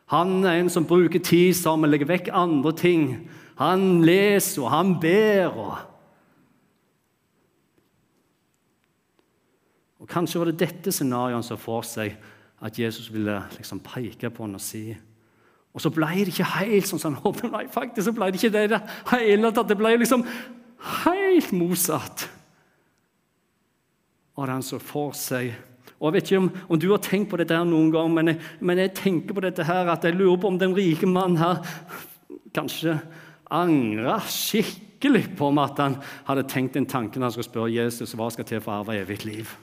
Han 0.06 0.44
er 0.44 0.60
en 0.60 0.70
som 0.70 0.86
bruker 0.86 1.22
tid 1.22 1.54
sammen, 1.54 1.90
legger 1.90 2.06
vekk 2.06 2.30
andre 2.34 2.72
ting. 2.78 3.08
Han 3.58 4.04
leser, 4.06 4.62
og 4.62 4.70
han 4.70 4.94
ber. 5.02 5.46
Og, 5.46 5.76
og 9.98 10.08
Kanskje 10.10 10.42
var 10.42 10.50
det 10.50 10.60
dette 10.62 10.94
scenarioet 10.94 11.40
han 11.40 11.46
så 11.46 11.58
for 11.58 11.86
seg 11.86 12.14
at 12.62 12.78
Jesus 12.78 13.10
ville 13.12 13.40
liksom 13.56 13.82
peke 13.84 14.30
på 14.30 14.46
han 14.46 14.58
og 14.58 14.62
si. 14.62 14.88
Og 15.76 15.82
så 15.82 15.90
ble 15.92 16.08
det 16.14 16.32
ikke 16.32 16.48
helt 16.56 16.88
sånn 16.88 17.02
som 17.02 17.14
han 17.14 17.22
håpet. 17.22 17.50
Nei, 17.54 17.66
faktisk 17.70 18.06
så 18.08 18.14
ble 18.16 18.30
det 18.30 18.40
ikke 18.40 18.54
det 18.54 18.66
i 18.68 18.72
det 18.72 18.82
hele. 19.12 19.52
Det 19.52 19.78
ble 19.78 19.96
liksom 19.98 20.24
helt 21.04 21.50
motsatt 21.54 22.28
av 24.36 24.46
det 24.46 24.54
han 24.54 24.64
så 24.64 24.78
for 24.82 25.16
seg 25.16 25.54
og 25.96 26.08
Jeg 26.10 26.12
vet 26.12 26.30
ikke 26.30 26.40
om, 26.42 26.50
om, 26.68 26.78
du 26.78 26.90
har 26.90 27.00
tenkt 27.00 27.30
på 27.30 27.38
dette 27.40 27.56
her 27.56 27.64
noen 27.64 27.88
gang, 27.92 28.10
men 28.12 28.28
jeg, 28.28 28.40
men 28.60 28.80
jeg, 28.82 28.92
tenker 28.98 29.36
på 29.36 29.44
dette 29.44 29.64
her, 29.64 29.88
at 29.88 30.04
jeg 30.04 30.16
lurer 30.16 30.40
på 30.42 30.50
om 30.52 30.58
den 30.60 30.74
rike 30.76 31.08
mannen 31.08 31.40
her 31.40 31.62
kanskje 32.56 32.98
angra 33.52 34.18
skikkelig 34.32 35.36
på 35.38 35.48
om 35.48 35.60
at 35.62 35.80
han 35.80 35.96
hadde 36.26 36.48
tenkt 36.50 36.76
den 36.76 36.88
tanken 36.88 37.24
han 37.24 37.32
skulle 37.32 37.48
spørre 37.48 37.72
Jesus 37.72 38.16
hva 38.18 38.28
skal 38.32 38.48
til 38.48 38.60
for 38.60 38.74
å 38.74 38.82
arve 38.82 38.98
evig 39.00 39.22
liv. 39.24 39.54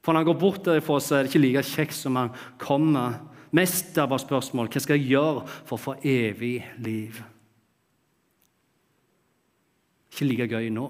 For 0.00 0.14
når 0.14 0.22
han 0.22 0.30
går 0.30 0.40
bort 0.40 0.64
derfra, 0.64 0.96
så 1.00 1.18
er 1.18 1.26
det 1.26 1.32
ikke 1.32 1.42
like 1.44 1.66
kjekt 1.74 1.98
som 1.98 2.16
han 2.16 2.32
kommer. 2.60 3.18
Mest 3.52 3.98
av 4.00 4.14
spørsmål 4.22 4.70
hva 4.70 4.80
skal 4.80 4.96
jeg 4.96 5.12
gjøre 5.12 5.44
for 5.68 5.76
å 5.76 5.82
få 5.82 5.96
evig 6.06 6.56
liv. 6.80 7.20
Ikke 10.10 10.28
like 10.30 10.48
gøy 10.54 10.70
nå. 10.72 10.88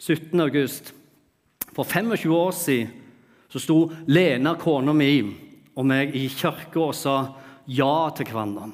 17. 0.00 0.40
august. 0.40 0.94
For 1.76 1.84
25 1.84 2.32
år 2.34 2.50
siden 2.56 2.96
så 3.50 3.58
sto 3.58 3.78
Lena, 4.06 4.54
kona 4.54 4.92
mi, 4.94 5.12
og 5.74 5.86
meg 5.86 6.14
i 6.14 6.28
kirka 6.30 6.78
og 6.80 6.94
sa 6.94 7.16
ja 7.66 8.10
til 8.14 8.30
hverandre. 8.30 8.70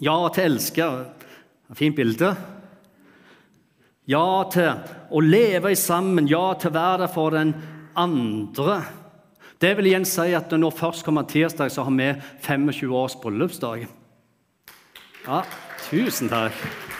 Ja 0.00 0.16
til 0.32 0.50
elsker. 0.50 1.04
Fint 1.76 1.96
bilde. 1.96 2.30
Ja 4.06 4.44
til 4.52 4.70
å 5.10 5.22
leve 5.22 5.74
sammen, 5.76 6.28
ja 6.30 6.54
til 6.54 6.70
å 6.70 6.76
være 6.76 7.04
der 7.04 7.12
for 7.12 7.36
den 7.36 7.54
andre. 7.98 8.80
Det 9.60 9.72
vil 9.76 9.90
igjen 9.90 10.08
si 10.08 10.34
at 10.36 10.52
når 10.52 10.76
først 10.76 11.04
kommer 11.04 11.28
tirsdag, 11.28 11.72
så 11.72 11.84
har 11.86 11.96
vi 11.96 12.10
25 12.44 12.92
års 12.92 13.16
bryllupsdag. 13.22 13.86
Ja, 15.26 15.42
tusen 15.88 16.30
takk. 16.32 16.95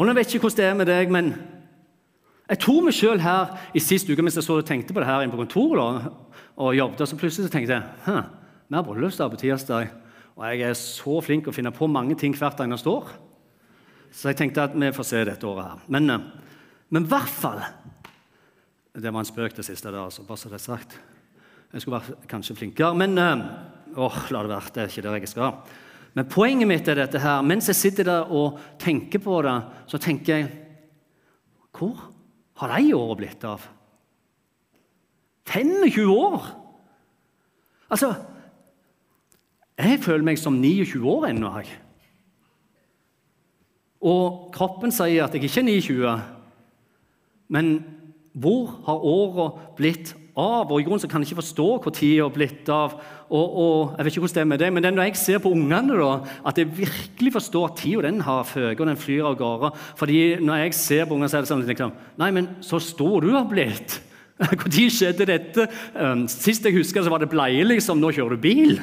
Og 0.00 0.06
nå 0.08 0.14
vet 0.16 0.30
jeg 0.30 0.38
ikke 0.38 0.48
hvordan 0.48 0.56
det 0.56 0.64
er 0.64 0.78
med 0.78 0.88
deg, 0.88 1.10
men 1.12 1.26
jeg 2.48 2.60
tror 2.62 2.84
meg 2.86 2.94
sjøl 2.96 3.20
her 3.20 3.50
i 3.76 3.82
sist 3.84 4.08
uke 4.08 4.24
mens 4.24 4.38
jeg 4.38 4.46
så 4.46 4.56
og 4.56 4.64
tenkte 4.66 4.94
på 4.96 5.02
det 5.02 5.08
her 5.10 5.20
inne 5.20 5.34
på 5.34 5.42
kontoret 5.42 5.76
da, 5.76 6.12
og 6.56 6.72
jobbet, 6.72 7.04
så 7.04 7.18
plutselig 7.20 7.50
så 7.50 7.52
tenkte 7.52 7.76
jeg 7.76 8.22
vi 8.70 8.78
har 8.78 8.86
bryllupsdag 8.86 9.32
på 9.32 9.40
tirsdag. 9.42 9.90
Og 10.38 10.44
jeg 10.46 10.62
er 10.62 10.76
så 10.78 11.18
flink 11.26 11.50
å 11.50 11.52
finne 11.52 11.72
på 11.74 11.88
mange 11.90 12.14
ting 12.16 12.36
hvert 12.38 12.62
eneste 12.62 12.88
år. 12.88 13.10
Så 14.14 14.30
jeg 14.30 14.38
tenkte 14.38 14.62
at 14.62 14.76
vi 14.78 14.92
får 14.94 15.08
se 15.08 15.22
dette 15.26 15.46
året 15.46 15.66
her. 15.66 15.82
Men, 15.90 16.08
eh, 16.10 16.26
men 16.88 17.04
i 17.04 17.10
hvert 17.10 17.28
fall 17.28 17.60
Det 18.94 19.12
var 19.12 19.20
en 19.20 19.24
spøk, 19.24 19.54
det 19.54 19.64
siste 19.64 19.86
der, 19.90 20.00
altså, 20.02 20.24
bare 20.26 20.36
så 20.36 20.48
det 20.48 20.58
er 20.58 20.64
sagt. 20.64 20.98
Jeg 21.72 21.80
skulle 21.80 22.00
vært 22.00 22.26
kanskje 22.26 22.56
flinkere, 22.56 22.94
men 22.94 23.18
eh, 23.18 23.44
åh, 23.96 24.16
la 24.30 24.42
det 24.42 24.50
være. 24.50 24.72
Det 24.74 24.82
er 24.82 24.88
ikke 24.88 25.02
det 25.02 25.20
jeg 25.20 25.28
skal. 25.28 25.52
Men 26.14 26.28
poenget 26.30 26.68
mitt 26.68 26.88
er 26.90 26.98
dette 26.98 27.20
her. 27.22 27.42
Mens 27.46 27.68
jeg 27.70 27.78
sitter 27.78 28.08
der 28.08 28.32
og 28.34 28.58
tenker 28.82 29.22
på 29.22 29.42
det, 29.46 29.58
så 29.90 30.00
tenker 30.02 30.36
jeg 30.36 30.48
Hvor 31.70 32.10
har 32.60 32.74
de 32.76 32.94
åra 32.94 33.14
blitt 33.16 33.44
av? 33.44 33.62
25 35.50 36.10
år! 36.12 36.50
Altså 37.90 38.14
Jeg 39.78 40.02
føler 40.02 40.24
meg 40.26 40.38
som 40.38 40.58
29 40.60 41.06
år 41.08 41.30
ennå. 41.30 41.54
Og 44.00 44.50
kroppen 44.52 44.92
sier 44.92 45.24
at 45.24 45.34
jeg 45.34 45.46
ikke 45.46 45.62
er 45.62 45.68
29. 45.80 46.12
Men 47.48 47.72
hvor 48.32 48.76
har 48.86 49.06
åra 49.08 49.46
blitt 49.78 50.12
av? 50.40 50.70
Og 50.72 50.80
i 50.80 50.86
grunnen 50.86 51.10
kan 51.10 51.22
jeg 51.22 51.30
ikke 51.30 51.42
forstå 51.42 51.68
hvor 51.84 51.94
tida 51.94 52.24
har 52.24 52.34
blitt 52.34 52.68
av. 52.72 52.96
Og, 53.30 53.56
og, 53.62 53.94
jeg 53.94 54.06
vet 54.06 54.16
ikke 54.16 54.24
hvordan 54.24 54.36
det 54.38 54.42
er 54.42 54.50
med 54.50 54.62
det, 54.62 54.72
Men 54.72 54.88
når 54.96 55.08
jeg 55.10 55.20
ser 55.20 55.42
på 55.44 55.52
ungene, 55.54 55.98
da, 56.00 56.12
at 56.50 56.58
jeg 56.58 56.72
virkelig 56.80 57.34
forstår 57.36 57.68
at 57.68 57.76
tida 57.78 58.06
den 58.08 58.22
har 58.26 58.48
føket, 58.48 58.80
og 58.80 58.90
den 58.90 59.02
flyr 59.04 59.28
av 59.30 59.36
gårde. 59.38 59.72
Fordi 60.00 60.20
når 60.40 60.64
jeg 60.64 60.78
ser 60.80 61.04
på 61.04 61.14
ungene, 61.14 61.30
så 61.30 61.38
er 61.38 61.46
det 61.46 61.52
sånn 61.52 61.66
liksom, 61.68 61.92
Nei, 62.20 62.30
men 62.34 62.54
så 62.64 62.80
stor 62.82 63.20
du 63.22 63.34
har 63.36 63.46
blitt! 63.50 64.00
Når 64.40 64.88
skjedde 64.88 65.26
dette? 65.28 65.66
Um, 65.92 66.24
sist 66.24 66.64
jeg 66.64 66.72
husker, 66.78 67.04
så 67.04 67.12
var 67.12 67.20
det 67.20 67.28
bleie. 67.28 67.60
liksom, 67.66 68.00
Nå 68.00 68.08
kjører 68.16 68.38
du 68.38 68.40
bil. 68.40 68.78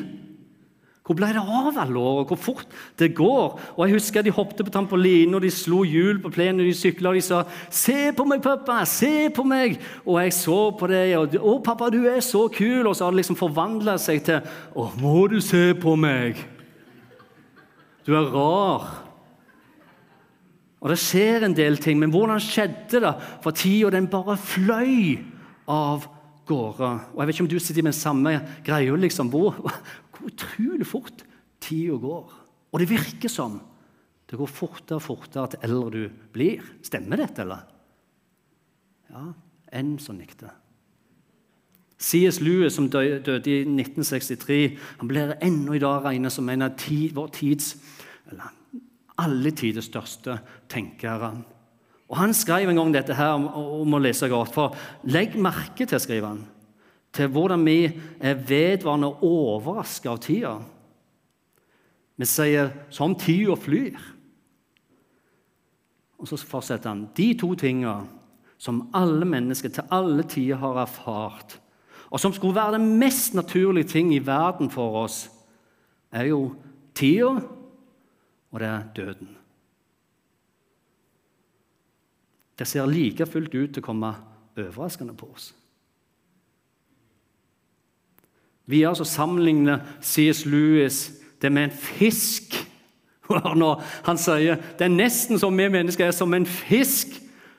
Hvor 1.08 1.16
ble 1.16 1.30
det 1.32 1.40
av 1.40 1.78
alle 1.80 2.02
år, 2.02 2.18
og 2.20 2.32
hvor 2.34 2.40
fort 2.50 2.74
det 3.00 3.14
går? 3.16 3.54
Og 3.78 3.84
jeg 3.86 3.96
husker 3.96 4.26
De 4.26 4.34
hoppet 4.36 4.66
på 4.68 4.74
trampoline 4.74 5.38
og 5.38 5.46
de 5.46 5.52
slo 5.54 5.86
hjul 5.88 6.20
på 6.20 6.34
plenen 6.36 6.60
og 6.60 6.68
de 6.68 6.74
sykla. 6.76 7.14
Og 7.14 7.16
de 7.16 7.22
sa 7.22 7.44
'Se 7.70 8.12
på 8.12 8.26
meg, 8.26 8.42
pappa! 8.42 8.84
Se 8.86 9.30
på 9.30 9.44
meg!' 9.44 9.80
Og 10.06 10.20
jeg 10.22 10.34
så 10.34 10.78
på 10.78 10.88
det. 10.88 11.18
Og 11.18 11.30
'Å, 11.30 11.64
pappa, 11.64 11.90
du 11.90 12.06
er 12.06 12.20
så 12.20 12.50
kul!' 12.52 12.88
Og 12.88 12.96
så 12.96 13.06
har 13.06 13.12
det 13.12 13.24
liksom 13.24 13.40
forvandla 13.40 13.98
seg 13.98 14.24
til 14.24 14.42
'Å, 14.76 15.00
må 15.00 15.30
du 15.30 15.40
se 15.40 15.74
på 15.74 15.96
meg?' 15.96 16.36
Du 18.06 18.14
er 18.14 18.32
rar. 18.32 19.04
Og 20.82 20.90
det 20.90 21.00
skjer 21.00 21.44
en 21.44 21.54
del 21.54 21.78
ting, 21.78 22.00
men 22.00 22.12
hvordan 22.12 22.40
skjedde 22.40 23.02
det? 23.02 23.16
For 23.42 23.52
tida 23.52 23.90
den 23.90 24.08
bare 24.08 24.38
fløy 24.38 25.18
av 25.68 26.08
gårde. 26.48 26.92
Og 27.14 27.20
Jeg 27.20 27.28
vet 27.28 27.36
ikke 27.36 27.44
om 27.44 27.50
du 27.52 27.60
sitter 27.60 27.84
med 27.84 27.96
samme 27.96 28.34
greia. 28.66 28.96
Liksom. 28.96 29.30
Hvor, 29.34 29.58
hvor 30.18 30.32
utrolig 30.32 30.88
fort 30.88 31.26
tida 31.64 31.98
går. 32.02 32.38
Og 32.72 32.80
det 32.82 32.90
virker 32.90 33.32
som 33.32 33.60
det 34.28 34.38
går 34.38 34.50
fortere 34.52 35.00
og 35.00 35.06
fortere 35.06 35.54
til 35.54 35.68
eldre 35.70 35.92
du 35.92 36.24
blir. 36.36 36.64
Stemmer 36.84 37.22
dette, 37.22 37.46
eller? 37.46 37.64
Ja, 39.08 39.30
en 39.80 39.94
som 40.04 40.18
nikte. 40.20 40.50
C.S. 41.98 42.42
Lewis, 42.44 42.76
som 42.76 42.90
døde 42.92 43.40
i 43.50 43.62
1963, 43.64 44.78
han 45.00 45.10
blir 45.10 45.34
ennå 45.42 45.74
i 45.74 45.82
dag 45.82 46.04
regnet 46.06 46.36
som 46.36 46.50
en 46.50 46.68
av 46.68 46.76
tid, 46.78 47.16
vår 47.16 47.32
tids 47.34 47.72
eller 48.30 48.52
alle 49.18 49.52
tiders 49.56 49.88
største 49.90 50.38
tenkere. 50.70 51.32
Og 52.08 52.18
Han 52.18 52.34
skrev 52.34 52.70
en 52.70 52.76
gang 52.76 52.94
dette 52.94 53.16
her 53.18 53.34
om 53.34 53.96
å 53.96 54.04
lese 54.04 54.30
godt. 54.30 54.54
For 54.54 54.76
legg 55.10 55.36
merke 55.42 55.88
til, 55.88 56.00
skriver 56.00 56.28
han, 56.28 56.46
til 57.14 57.28
hvordan 57.28 57.66
vi 57.66 57.86
er 58.20 58.40
vedvarende 58.48 59.14
overraska 59.24 60.10
av 60.10 60.20
tida. 60.22 60.58
Vi 62.18 62.26
sier 62.26 62.70
'som 62.90 63.16
tida 63.16 63.56
flyr'. 63.56 64.14
Og 66.20 66.28
så 66.28 66.38
fortsetter 66.38 66.90
han. 66.90 67.10
De 67.18 67.34
to 67.34 67.56
tinga 67.56 68.06
som 68.58 68.90
alle 68.94 69.26
mennesker 69.26 69.70
til 69.70 69.84
alle 69.92 70.24
tider 70.24 70.56
har 70.56 70.82
erfart, 70.82 71.60
og 72.10 72.20
som 72.20 72.34
skulle 72.34 72.56
være 72.56 72.80
den 72.80 73.00
mest 73.00 73.34
naturlige 73.34 73.84
ting 73.84 74.14
i 74.16 74.26
verden 74.26 74.70
for 74.70 75.04
oss, 75.04 75.30
er 76.12 76.24
jo 76.24 76.56
tida, 76.96 77.42
og 78.52 78.60
det 78.60 78.68
er 78.68 78.84
døden. 78.96 79.38
Det 82.60 82.68
ser 82.68 82.86
like 82.86 83.26
fullt 83.26 83.54
ut 83.54 83.74
til 83.74 83.84
å 83.84 83.86
komme 83.86 84.16
overraskende 84.58 85.14
på 85.14 85.30
oss. 85.36 85.52
Videre 88.68 88.98
så 89.00 89.08
sammenligner 89.08 89.86
C.S. 90.04 90.46
Lewis 90.46 91.06
det 91.42 91.52
med 91.54 91.70
en 91.70 91.78
fisk. 91.78 92.58
Når 93.30 93.82
han 94.08 94.20
sier 94.20 94.60
det 94.80 94.88
er 94.88 94.94
nesten 94.94 95.40
som 95.40 95.56
vi 95.56 95.68
mennesker 95.72 96.10
er 96.10 96.16
som 96.16 96.34
en 96.36 96.48
fisk 96.48 97.18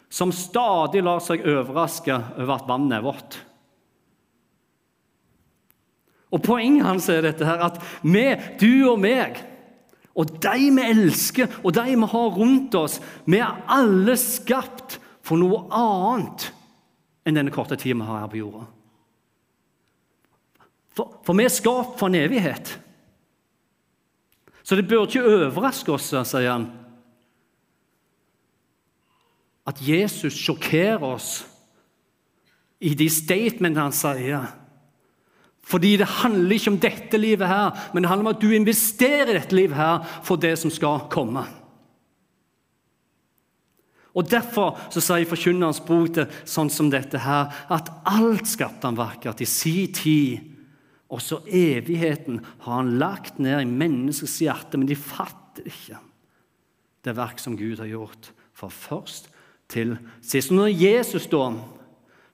som 0.09 0.33
stadig 0.33 1.03
lar 1.05 1.21
seg 1.21 1.45
overraske 1.45 2.15
over 2.15 2.55
at 2.55 2.69
vannet 2.69 2.97
er 2.97 3.05
vått. 3.05 3.37
Og 6.33 6.43
Poenget 6.45 6.85
hans 6.85 7.09
er 7.13 7.25
dette 7.25 7.45
her, 7.45 7.61
at 7.71 7.79
vi, 8.05 8.25
du 8.61 8.89
og 8.91 8.99
meg, 9.01 9.41
og 10.19 10.33
de 10.43 10.71
vi 10.75 10.85
elsker, 10.85 11.61
og 11.63 11.73
de 11.77 11.95
vi 11.95 12.09
har 12.13 12.33
rundt 12.35 12.75
oss 12.75 12.99
Vi 13.25 13.39
er 13.39 13.61
alle 13.71 14.17
skapt 14.19 14.99
for 15.25 15.41
noe 15.41 15.67
annet 15.71 16.49
enn 17.29 17.37
denne 17.37 17.53
korte 17.53 17.77
tiden 17.77 18.01
vi 18.01 18.09
har 18.09 18.25
her 18.25 18.33
på 18.33 18.41
jorda. 18.41 18.65
For, 20.99 21.21
for 21.23 21.39
vi 21.39 21.47
er 21.47 21.55
skapt 21.55 21.99
for 22.01 22.11
en 22.11 22.19
evighet. 22.19 22.75
Så 24.67 24.77
det 24.77 24.89
bør 24.91 25.07
ikke 25.07 25.23
overraske 25.25 25.95
oss, 25.95 26.11
sier 26.11 26.51
han, 26.51 26.67
at 29.69 29.79
Jesus 29.85 30.35
sjokkerer 30.37 31.05
oss 31.05 31.29
i 32.81 32.95
de 32.99 33.07
statementene 33.13 33.87
han 33.87 33.95
sier. 33.97 34.49
Fordi 35.69 35.95
det 36.01 36.09
handler 36.23 36.57
ikke 36.57 36.73
om 36.73 36.81
dette 36.81 37.21
livet 37.21 37.49
her, 37.49 37.77
men 37.93 38.03
det 38.03 38.11
handler 38.11 38.27
om 38.27 38.35
at 38.35 38.43
du 38.43 38.51
investerer 38.57 39.31
i 39.35 39.39
dette 39.39 39.57
livet 39.57 39.77
her 39.77 40.05
for 40.25 40.41
det 40.41 40.55
som 40.61 40.73
skal 40.73 41.07
komme. 41.13 41.45
Og 44.17 44.27
Derfor 44.27 44.79
så 44.91 45.03
sier 45.05 45.29
Forkynnerens 45.29 45.83
bok 45.85 46.11
det 46.17 46.27
sånn 46.49 46.73
som 46.73 46.89
dette 46.91 47.21
her, 47.23 47.53
at 47.71 47.93
alt 48.09 48.49
skapte 48.51 48.89
han 48.89 48.99
vakkert 48.99 49.45
i 49.45 49.49
si 49.49 49.77
tid. 49.95 50.58
Også 51.09 51.41
evigheten 51.47 52.43
har 52.65 52.75
han 52.83 52.99
lagt 53.01 53.39
ned 53.41 53.63
i 53.63 53.71
menneskets 53.71 54.39
hjerte, 54.45 54.77
men 54.79 54.89
de 54.91 54.97
fatter 54.99 55.69
ikke 55.69 56.03
det 57.07 57.15
verk 57.17 57.41
som 57.41 57.57
Gud 57.57 57.79
har 57.81 57.89
gjort, 57.89 58.33
fra 58.53 58.69
først 58.69 59.31
til 59.71 59.95
sist. 60.21 60.51
Når 60.53 60.73
Jesus 60.75 61.29
da 61.31 61.47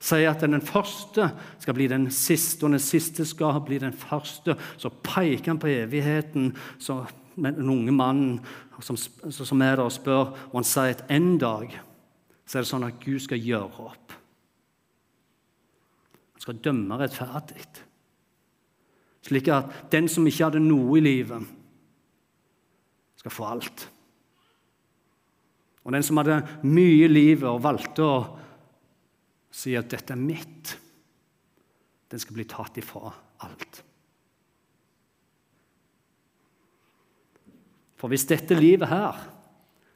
sier 0.05 0.31
at 0.31 0.43
den 0.45 0.61
første 0.65 1.29
skal 1.63 1.77
bli 1.77 1.87
den 1.89 2.09
siste, 2.13 2.65
og 2.67 2.75
den 2.75 2.83
siste 2.83 3.25
skal 3.29 3.61
bli 3.65 3.79
den 3.81 3.95
første. 3.97 4.57
Så 4.77 4.91
peker 5.05 5.55
han 5.55 5.61
på 5.63 5.71
evigheten, 5.73 6.53
så, 6.79 7.05
den 7.37 7.71
unge 7.71 7.93
mannen 7.93 8.41
som, 8.85 8.99
som, 8.99 9.63
er 9.63 9.77
der 9.77 9.87
og 9.87 9.95
spør, 9.95 10.35
og 10.51 10.59
han 10.59 10.69
sier 10.69 10.97
at 10.97 11.07
en 11.15 11.37
dag 11.41 11.73
så 12.45 12.59
er 12.59 12.65
det 12.65 12.69
sånn 12.69 12.87
at 12.87 13.01
Gud 13.01 13.23
skal 13.25 13.41
gjøre 13.41 13.87
opp. 13.89 14.15
Han 16.35 16.45
skal 16.45 16.61
dømme 16.65 16.99
rettferdig. 17.01 17.65
Slik 19.25 19.49
at 19.49 19.91
den 19.93 20.09
som 20.13 20.27
ikke 20.29 20.51
hadde 20.51 20.63
noe 20.63 20.99
i 20.99 21.05
livet, 21.05 21.47
skal 23.17 23.33
få 23.33 23.47
alt. 23.49 23.87
Og 25.85 25.93
den 25.93 26.05
som 26.05 26.21
hadde 26.21 26.43
mye 26.65 27.07
i 27.07 27.13
livet 27.13 27.49
og 27.49 27.63
valgte 27.65 28.05
å 28.05 28.19
si 29.55 29.77
at 29.77 29.89
'dette 29.89 30.13
er 30.13 30.21
mitt', 30.21 30.77
den 32.11 32.21
skal 32.21 32.35
bli 32.35 32.45
tatt 32.45 32.77
ifra 32.79 33.13
alt. 33.41 33.83
For 37.97 38.13
hvis 38.13 38.27
dette 38.29 38.55
livet 38.55 38.89
her 38.89 39.17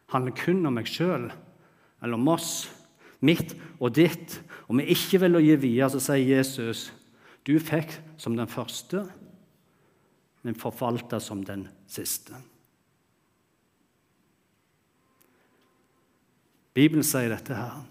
handler 0.08 0.32
kun 0.32 0.64
om 0.66 0.72
meg 0.78 0.86
sjøl, 0.88 1.28
eller 2.02 2.14
om 2.14 2.28
oss, 2.28 2.70
mitt 3.20 3.52
og 3.80 3.92
ditt, 3.94 4.40
og 4.68 4.78
vi 4.78 4.94
ikke 4.94 5.20
vil 5.20 5.40
gi 5.42 5.56
videre, 5.56 5.90
så 5.90 6.00
sier 6.00 6.38
Jesus 6.38 6.92
du 7.44 7.58
fikk 7.58 7.94
som 8.20 8.36
den 8.36 8.48
første, 8.48 9.06
men 10.48 10.56
forvalta 10.56 11.20
som 11.20 11.42
den 11.44 11.66
siste. 11.92 12.32
Bibelen 16.72 17.04
sier 17.04 17.34
dette 17.34 17.52
her 17.52 17.82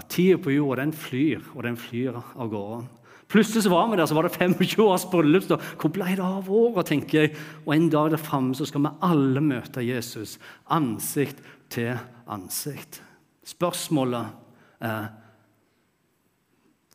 at 0.00 0.08
tida 0.08 0.38
på 0.40 0.54
jorda 0.54 0.86
den 0.86 0.94
flyr, 0.96 1.42
og 1.52 1.66
den 1.66 1.76
flyr 1.76 2.16
av 2.16 2.48
gårde. 2.48 2.86
Plutselig 3.30 3.66
så 3.66 3.74
var 3.74 3.90
vi 3.90 3.98
der, 3.98 4.08
så 4.08 4.16
var 4.16 4.24
det 4.24 4.38
25 4.38 4.86
års 4.86 5.04
bryllup. 5.10 5.52
Hvor 5.76 5.92
ble 5.92 6.14
det 6.16 6.24
av 6.24 6.48
året, 6.48 6.88
tenker 6.88 7.20
jeg. 7.26 7.34
Og 7.66 7.74
en 7.74 7.90
dag 7.92 8.08
der 8.14 8.22
framme 8.22 8.56
så 8.56 8.64
skal 8.66 8.86
vi 8.86 8.96
alle 9.06 9.42
møte 9.44 9.84
Jesus 9.84 10.38
ansikt 10.72 11.44
til 11.70 11.92
ansikt. 12.30 13.02
Spørsmålet 13.46 14.32
er 14.80 15.10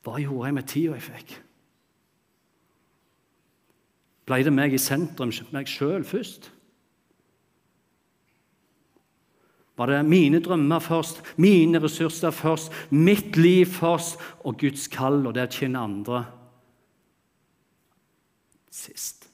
hva 0.06 0.20
gjorde 0.22 0.50
jeg 0.50 0.58
med 0.58 0.72
tida 0.74 0.98
jeg 0.98 1.10
fikk? 1.12 1.38
Ble 4.26 4.42
det 4.46 4.54
meg 4.54 4.74
i 4.74 4.82
sentrum, 4.82 5.32
meg 5.54 5.70
sjøl 5.70 6.06
først? 6.08 6.50
Var 9.76 9.92
det 9.92 10.06
mine 10.08 10.40
drømmer 10.40 10.80
først, 10.80 11.20
mine 11.38 11.82
ressurser 11.84 12.32
først, 12.32 12.72
mitt 12.90 13.36
liv 13.38 13.68
først 13.68 14.22
og 14.48 14.58
Guds 14.62 14.88
kall 14.88 15.26
og 15.28 15.36
det 15.36 15.50
å 15.50 15.52
tjene 15.52 15.84
andre 15.84 16.24
sist? 18.72 19.28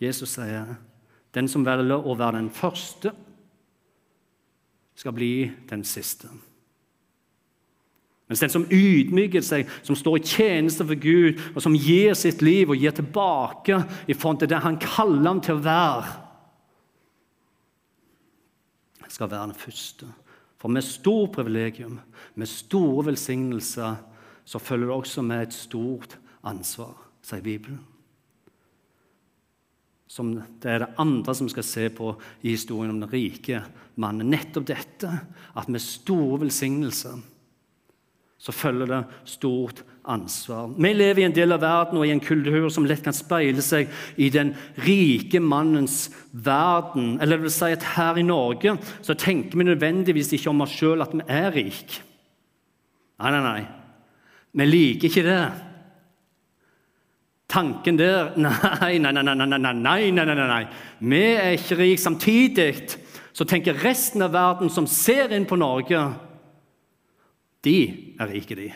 Jesus 0.00 0.38
sier 0.38 0.78
den 1.34 1.50
som 1.50 1.66
velger 1.66 2.06
å 2.06 2.14
være 2.16 2.38
den 2.38 2.52
første, 2.54 3.12
skal 4.96 5.14
bli 5.16 5.50
den 5.70 5.82
siste. 5.86 6.30
Mens 8.30 8.44
den 8.44 8.52
som 8.52 8.64
ydmyker 8.70 9.42
seg, 9.42 9.66
som 9.82 9.96
står 9.98 10.20
i 10.20 10.26
tjeneste 10.30 10.84
for 10.86 10.94
Gud, 11.02 11.40
og 11.50 11.64
som 11.64 11.74
gir 11.74 12.14
sitt 12.14 12.44
liv 12.46 12.70
og 12.70 12.78
gir 12.78 12.94
tilbake 12.94 13.80
i 14.06 14.14
forhold 14.14 14.44
til 14.44 14.50
det 14.52 14.60
han 14.62 14.78
kaller 14.78 15.26
ham 15.26 15.40
til 15.42 15.58
å 15.58 15.64
være, 15.64 16.12
skal 19.10 19.32
være 19.32 19.48
den 19.50 19.58
første. 19.58 20.06
For 20.62 20.70
med 20.70 20.86
stort 20.86 21.34
privilegium, 21.34 21.96
med 22.38 22.46
store 22.46 23.08
velsignelser, 23.08 23.98
så 24.46 24.60
følger 24.62 24.86
det 24.86 24.94
også 25.00 25.24
med 25.26 25.48
et 25.48 25.56
stort 25.56 26.14
ansvar, 26.46 26.94
sier 27.26 27.42
Bibelen. 27.42 27.80
Som 30.06 30.36
det 30.62 30.70
er 30.70 30.84
det 30.84 30.94
andre 31.02 31.34
som 31.34 31.50
skal 31.50 31.66
se 31.66 31.88
på 31.90 32.12
i 32.42 32.54
historien 32.54 32.94
om 32.94 33.02
den 33.02 33.10
rike 33.10 33.64
mannen. 33.98 34.30
Nettopp 34.30 34.70
dette, 34.70 35.10
at 35.58 35.66
med 35.66 35.82
store 35.82 36.44
velsignelser 36.44 37.18
så 38.40 38.52
følger 38.56 38.88
det 38.88 39.00
stort 39.28 39.82
ansvar. 40.08 40.70
Vi 40.78 40.92
lever 40.94 41.20
i 41.20 41.26
en 41.28 41.34
del 41.36 41.52
av 41.52 41.60
verden 41.60 41.98
og 42.00 42.06
i 42.08 42.12
en 42.14 42.22
kultur 42.24 42.70
som 42.72 42.86
lett 42.88 43.02
kan 43.04 43.14
speile 43.14 43.60
seg 43.64 43.90
i 44.16 44.30
den 44.32 44.54
rike 44.80 45.42
mannens 45.44 46.06
verden. 46.32 47.18
Eller 47.20 47.36
det 47.36 47.44
vil 47.44 47.52
si 47.52 47.68
at 47.74 47.84
her 47.98 48.16
i 48.16 48.24
Norge 48.24 48.78
så 49.04 49.14
tenker 49.14 49.60
vi 49.60 49.68
nødvendigvis 49.68 50.32
ikke 50.38 50.54
om 50.54 50.64
oss 50.64 50.72
sjøl 50.72 51.04
at 51.04 51.12
vi 51.12 51.26
er 51.28 51.52
rike. 51.52 52.00
Nei, 53.20 53.34
nei, 53.34 53.42
nei. 53.44 53.66
Vi 54.56 54.68
liker 54.70 55.10
ikke 55.10 55.26
det. 55.26 55.42
Tanken 57.50 57.98
der 57.98 58.32
Nei, 58.40 58.96
nei, 59.02 59.12
nei, 59.12 59.22
nei, 59.26 59.34
nei, 59.36 59.58
nei, 59.58 59.74
nei, 59.76 60.10
nei, 60.16 60.24
nei, 60.32 60.48
nei. 60.48 60.64
Vi 61.12 61.22
er 61.34 61.58
ikke 61.58 61.76
rike. 61.82 62.00
Samtidig 62.00 62.72
så 63.36 63.44
tenker 63.44 63.84
resten 63.84 64.24
av 64.24 64.32
verden 64.32 64.72
som 64.72 64.88
ser 64.88 65.36
inn 65.36 65.44
på 65.44 65.60
Norge 65.60 66.00
de 67.64 68.09
er 68.20 68.30
rike, 68.30 68.56
de. 68.58 68.70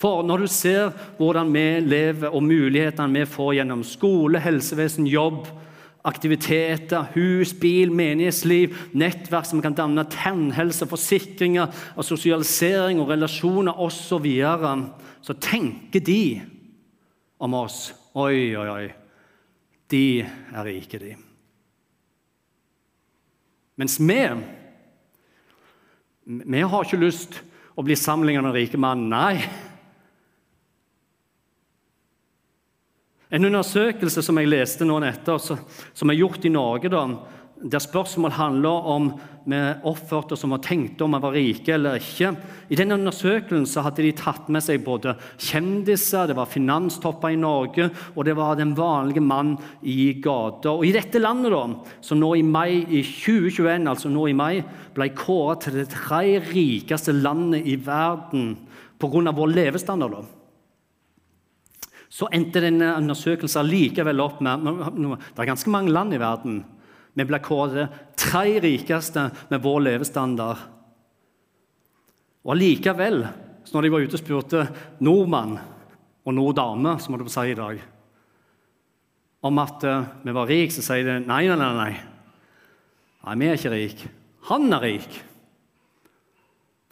For 0.00 0.24
når 0.26 0.44
du 0.44 0.48
ser 0.50 0.94
hvordan 1.18 1.52
vi 1.54 1.66
lever, 1.84 2.32
og 2.32 2.42
mulighetene 2.44 3.20
vi 3.20 3.28
får 3.30 3.54
gjennom 3.60 3.84
skole, 3.86 4.42
helsevesen, 4.42 5.06
jobb, 5.08 5.46
aktiviteter, 6.04 7.06
hus, 7.14 7.54
bil, 7.56 7.92
menighetsliv, 7.94 8.74
nettverk 8.92 9.48
som 9.48 9.62
kan 9.64 9.76
danne 9.76 10.04
tannhelse, 10.12 10.88
forsikringer, 10.90 11.70
og 11.96 12.04
sosialisering 12.04 13.00
og 13.00 13.14
relasjoner 13.14 13.80
osv., 13.80 14.02
så, 14.10 14.18
videre, 14.20 14.74
så 15.24 15.36
tenker 15.40 16.04
de 16.04 16.42
om 17.40 17.60
oss 17.64 17.92
Oi, 18.14 18.54
oi, 18.54 18.68
oi. 18.70 18.90
De 19.90 20.22
er 20.22 20.66
rike, 20.68 21.00
de. 21.02 21.16
Mens 23.74 23.96
vi 23.98 24.20
vi 26.24 26.60
har 26.60 26.84
ikke 26.84 27.00
lyst 27.00 27.40
å 27.74 27.82
bli 27.84 27.96
sammenlignet 27.98 28.44
med 28.44 28.52
den 28.52 28.62
rike 28.62 28.80
mannen. 28.80 29.10
Nei. 29.12 29.44
En 33.34 33.44
undersøkelse 33.48 34.22
som 34.22 34.38
jeg 34.38 34.50
leste 34.50 34.86
nå 34.86 35.00
nettopp, 35.02 35.42
som 35.42 36.12
er 36.12 36.20
gjort 36.20 36.44
i 36.46 36.52
Norge, 36.54 36.90
da, 36.92 37.02
der 37.64 37.80
spørsmål 37.80 38.34
handler 38.36 38.88
om 38.92 39.06
vi 39.44 39.58
oppførte 39.88 40.34
oss 40.34 40.42
som 40.44 40.52
vi 40.52 40.58
tenkt 40.64 41.00
om 41.04 41.14
vi 41.16 41.20
var 41.20 41.34
rike 41.36 41.72
eller 41.74 41.96
ikke. 42.00 42.30
I 42.72 42.76
den 42.76 42.92
undersøkelsen 42.96 43.84
hadde 43.84 44.04
de 44.04 44.12
tatt 44.16 44.50
med 44.52 44.64
seg 44.64 44.84
både 44.84 45.14
kjendiser, 45.40 46.28
det 46.28 46.36
var 46.36 46.50
finanstopper 46.50 47.32
i 47.32 47.40
Norge, 47.40 47.90
og 48.14 48.24
det 48.28 48.36
var 48.36 48.56
den 48.60 48.74
vanlige 48.76 49.24
mann 49.24 49.54
i 49.80 50.14
gata. 50.24 50.74
Og 50.74 50.84
I 50.88 50.94
dette 50.96 51.20
landet, 51.20 51.52
da, 51.52 51.64
som 52.04 52.20
nå 52.20 52.34
i 52.36 52.44
mai 52.44 52.84
i 52.84 53.02
2021, 53.04 53.88
altså 53.88 54.12
nå 54.12 54.28
i 54.28 54.36
mai, 54.36 54.62
ble 54.96 55.10
kåret 55.16 55.64
til 55.64 55.80
det 55.80 55.90
tre 55.92 56.38
rikeste 56.44 57.16
landet 57.16 57.64
i 57.64 57.76
verden 57.80 58.54
pga. 59.00 59.32
vår 59.32 59.52
levestandard. 59.56 60.20
da 60.20 60.24
så 62.14 62.28
endte 62.30 62.60
denne 62.62 62.92
undersøkelsen 62.94 63.66
likevel 63.66 64.20
opp 64.22 64.38
med 64.44 64.62
Det 64.62 65.40
er 65.42 65.48
ganske 65.48 65.70
mange 65.70 65.90
land 65.90 66.14
i 66.14 66.20
verden 66.22 66.60
vi 67.14 67.26
ble 67.26 67.40
kåret 67.42 68.14
tre 68.18 68.58
rikeste 68.62 69.28
med 69.50 69.62
vår 69.62 69.84
levestandard. 69.86 70.62
Og 72.44 72.54
allikevel, 72.54 73.22
når 73.72 73.84
de 73.86 73.92
var 73.92 74.04
ute 74.04 74.18
og 74.18 74.22
spurte 74.22 74.64
nordmann 75.04 75.56
og 76.24 76.34
norddame, 76.36 76.96
som 77.00 77.14
må 77.14 77.20
du 77.20 77.30
si 77.32 77.46
i 77.50 77.58
dag, 77.58 77.80
om 79.44 79.60
at 79.60 79.84
uh, 79.84 80.10
vi 80.24 80.32
var 80.32 80.48
rike, 80.48 80.72
så 80.72 80.84
sier 80.84 81.04
de 81.04 81.20
nei, 81.24 81.44
nei, 81.50 81.56
nei. 81.60 81.70
Nei, 81.76 81.94
nei 83.24 83.38
vi 83.40 83.48
er 83.48 83.58
ikke 83.58 83.72
rike. 83.74 84.12
Han 84.48 84.72
er 84.72 84.84
rik. 84.84 85.18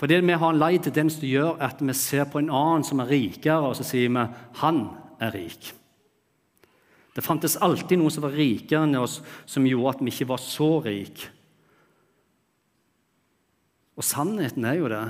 Fordi 0.01 0.19
vi 0.21 0.37
har 0.37 0.51
en 0.53 0.61
lei 0.61 0.77
tendens 0.83 1.17
til 1.21 1.29
å 1.29 1.37
gjøre 1.37 1.69
at 1.69 1.81
vi 1.85 1.95
ser 1.97 2.27
på 2.29 2.41
en 2.43 2.51
annen 2.51 2.85
som 2.85 3.01
er 3.05 3.13
rikere, 3.13 3.71
og 3.71 3.77
så 3.79 3.87
sier 3.87 4.13
vi 4.13 4.27
han 4.61 4.83
er 5.23 5.33
rik. 5.37 5.73
Det 7.13 7.25
fantes 7.25 7.59
alltid 7.61 8.01
noen 8.01 8.13
som 8.13 8.25
var 8.25 8.37
rikere 8.37 8.87
enn 8.87 8.97
oss, 8.97 9.19
som 9.45 9.67
gjorde 9.69 9.97
at 9.97 10.05
vi 10.05 10.13
ikke 10.15 10.31
var 10.31 10.41
så 10.41 10.71
rike. 10.85 11.29
Og 13.99 14.07
sannheten 14.07 14.65
er 14.65 14.79
jo 14.81 14.89
det 14.91 15.05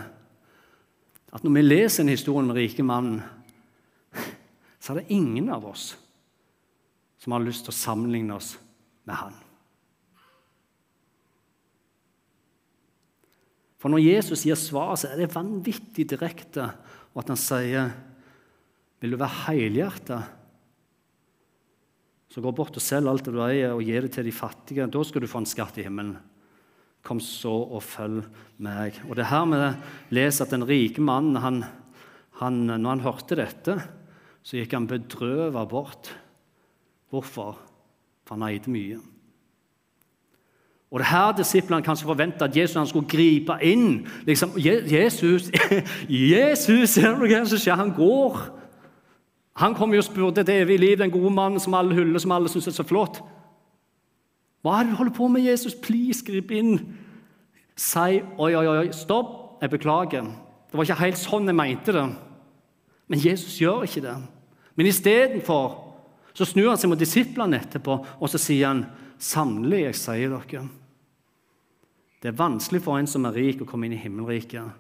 at 1.33 1.45
når 1.47 1.55
vi 1.55 1.63
leser 1.63 2.03
en 2.03 2.13
historie 2.13 2.43
om 2.43 2.51
den 2.51 2.59
rike 2.59 2.85
mannen, 2.85 3.23
så 4.83 4.93
er 4.93 5.01
det 5.01 5.15
ingen 5.15 5.49
av 5.55 5.65
oss 5.71 5.93
som 7.23 7.33
har 7.37 7.45
lyst 7.45 7.65
til 7.65 7.73
å 7.73 7.79
sammenligne 7.79 8.35
oss 8.35 8.57
med 9.07 9.17
han. 9.17 9.39
For 13.79 13.91
når 13.91 14.05
Jesus 14.05 14.45
gir 14.47 14.59
svar, 14.59 14.93
så 14.99 15.09
er 15.11 15.23
det 15.23 15.33
vanvittig 15.33 16.05
direkte, 16.11 16.69
og 17.15 17.23
at 17.23 17.33
han 17.33 17.41
sier 17.41 17.93
Vil 19.03 19.11
du 19.11 19.19
være 19.19 19.49
helhjerta 19.49 20.21
så 22.33 22.41
gå 22.41 22.53
bort 22.57 22.77
og 22.79 22.85
selg 22.85 23.11
alt 23.11 23.27
det 23.27 23.35
du 23.35 23.43
eier, 23.45 23.75
og 23.77 23.85
gi 23.85 23.99
det 24.01 24.15
til 24.15 24.25
de 24.25 24.33
fattige. 24.33 24.89
Da 24.89 25.03
skal 25.05 25.21
du 25.21 25.29
få 25.29 25.43
en 25.43 25.49
skatt 25.49 25.77
i 25.77 25.85
himmelen. 25.85 26.15
Kom 27.05 27.21
så 27.21 27.53
og 27.53 27.83
følg 27.85 28.23
meg. 28.63 28.97
Og 29.11 29.19
det 29.19 29.29
her 29.29 29.45
vi 29.51 29.59
leser 30.17 30.47
at 30.47 30.55
den 30.55 30.65
rike 30.65 31.03
mannen, 31.05 31.37
han, 31.43 31.61
han, 32.41 32.61
når 32.73 32.89
han 32.89 33.05
hørte 33.05 33.37
dette, 33.37 33.77
så 34.43 34.57
gikk 34.57 34.79
han 34.79 34.89
bedrøvet 34.89 35.69
bort. 35.69 36.13
Hvorfor? 37.13 37.59
For 38.25 38.39
han 38.39 38.49
eide 38.49 38.73
mye. 38.73 39.03
Og 40.93 41.01
det 41.01 41.09
her 41.09 41.37
disiplene 41.37 41.85
kanskje 41.85 42.09
forventa 42.09 42.49
at 42.49 42.57
Jesus 42.57 42.89
skulle 42.93 43.09
gripe 43.09 43.59
inn. 43.65 44.07
Liksom, 44.29 44.57
Jesus, 44.57 45.51
Jesus, 46.09 46.91
ser 46.97 47.17
du 47.17 47.25
hva 47.25 47.45
som 47.49 47.61
skjer? 47.61 47.81
Han 47.81 47.95
går. 47.97 48.41
Han 49.61 49.75
kom 49.77 49.93
jo 49.93 50.01
og 50.01 50.07
spurte 50.07 50.45
det 50.47 50.55
evige 50.63 50.81
liv, 50.81 50.97
den 50.99 51.13
gode 51.13 51.31
mannen 51.35 51.61
som 51.61 51.75
alle 51.77 51.95
hyller, 51.95 52.21
som 52.23 52.33
alle 52.33 52.49
syns 52.49 52.71
er 52.71 52.77
så 52.77 52.87
flott. 52.89 53.21
Hva 54.63 54.79
er 54.79 54.87
det 54.87 54.95
du 54.95 54.99
holder 55.01 55.17
på 55.17 55.29
med, 55.29 55.45
Jesus? 55.45 55.75
Please, 55.75 56.25
grip 56.25 56.51
inn. 56.55 56.79
Si 57.77 58.21
oi, 58.39 58.53
oi, 58.55 58.67
oi, 58.71 58.91
stopp, 58.97 59.59
jeg 59.61 59.73
beklager. 59.75 60.29
Det 60.71 60.79
var 60.79 60.87
ikke 60.87 61.03
helt 61.03 61.21
sånn 61.21 61.51
jeg 61.51 61.59
mente 61.59 61.95
det. 61.95 62.05
Men 63.13 63.21
Jesus 63.21 63.59
gjør 63.61 63.85
ikke 63.85 64.05
det. 64.07 64.17
Men 64.79 64.89
istedenfor 64.89 65.75
så 66.33 66.47
snur 66.49 66.71
han 66.71 66.81
seg 66.81 66.89
mot 66.89 67.01
disiplene 67.01 67.59
etterpå 67.61 67.99
og 68.01 68.31
så 68.31 68.41
sier 68.41 68.71
han, 68.71 68.87
sannelig, 69.21 69.83
jeg 69.85 69.99
sier 70.01 70.33
dere 70.33 70.63
Det 72.23 72.31
er 72.31 72.39
vanskelig 72.39 72.81
for 72.83 72.99
en 72.99 73.11
som 73.11 73.27
er 73.29 73.37
rik, 73.37 73.61
å 73.61 73.69
komme 73.69 73.87
inn 73.87 73.99
i 73.99 74.01
himmelriket. 74.01 74.79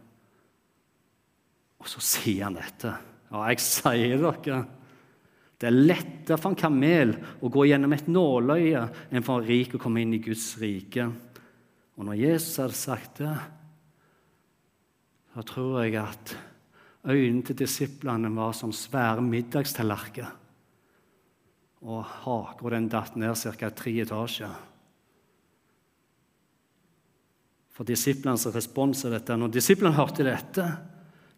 Og 1.82 1.90
så 1.90 2.00
sier 2.00 2.46
han 2.46 2.56
dette. 2.56 2.94
Ja, 3.32 3.46
jeg 3.48 3.62
sier 3.64 4.20
dere, 4.20 4.62
det 5.62 5.68
er 5.70 5.76
lettere 5.78 6.36
for 6.36 6.52
en 6.52 6.58
kamel 6.58 7.14
å 7.40 7.48
gå 7.52 7.64
gjennom 7.70 7.94
et 7.94 8.08
nåløye 8.10 8.82
enn 9.14 9.24
for 9.24 9.40
en 9.40 9.46
rik 9.46 9.76
å 9.78 9.80
komme 9.80 10.02
inn 10.02 10.12
i 10.16 10.20
Guds 10.20 10.56
rike. 10.60 11.06
Og 11.96 12.08
når 12.08 12.18
Jesus 12.18 12.58
hadde 12.60 12.76
sagt 12.76 13.20
det, 13.22 13.34
da 15.32 15.44
tror 15.48 15.78
jeg 15.80 15.96
at 16.00 16.34
øynene 17.08 17.46
til 17.46 17.56
disiplene 17.62 18.28
var 18.36 18.52
som 18.58 18.74
svære 18.74 19.24
middagstallerkener. 19.24 20.38
Og 21.82 22.04
haka 22.04 22.74
den 22.74 22.90
datt 22.90 23.16
ned 23.18 23.38
ca. 23.58 23.70
tre 23.70 23.94
etasjer. 24.04 24.52
For 27.72 27.88
disiplenes 27.88 28.44
respons 28.54 29.06
er 29.06 29.16
dette. 29.16 29.34
Når 29.34 29.54
disiplene 29.56 29.96
hørte 29.96 30.26
dette, 30.26 30.66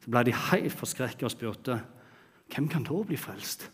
så 0.05 0.13
ble 0.13 0.21
de 0.29 0.37
helt 0.51 0.75
forskrekket 0.77 1.25
og 1.25 1.33
spurte 1.33 1.79
hvem 2.53 2.69
kan 2.69 2.85
da 2.85 2.99
bli 3.09 3.17
frelst? 3.17 3.71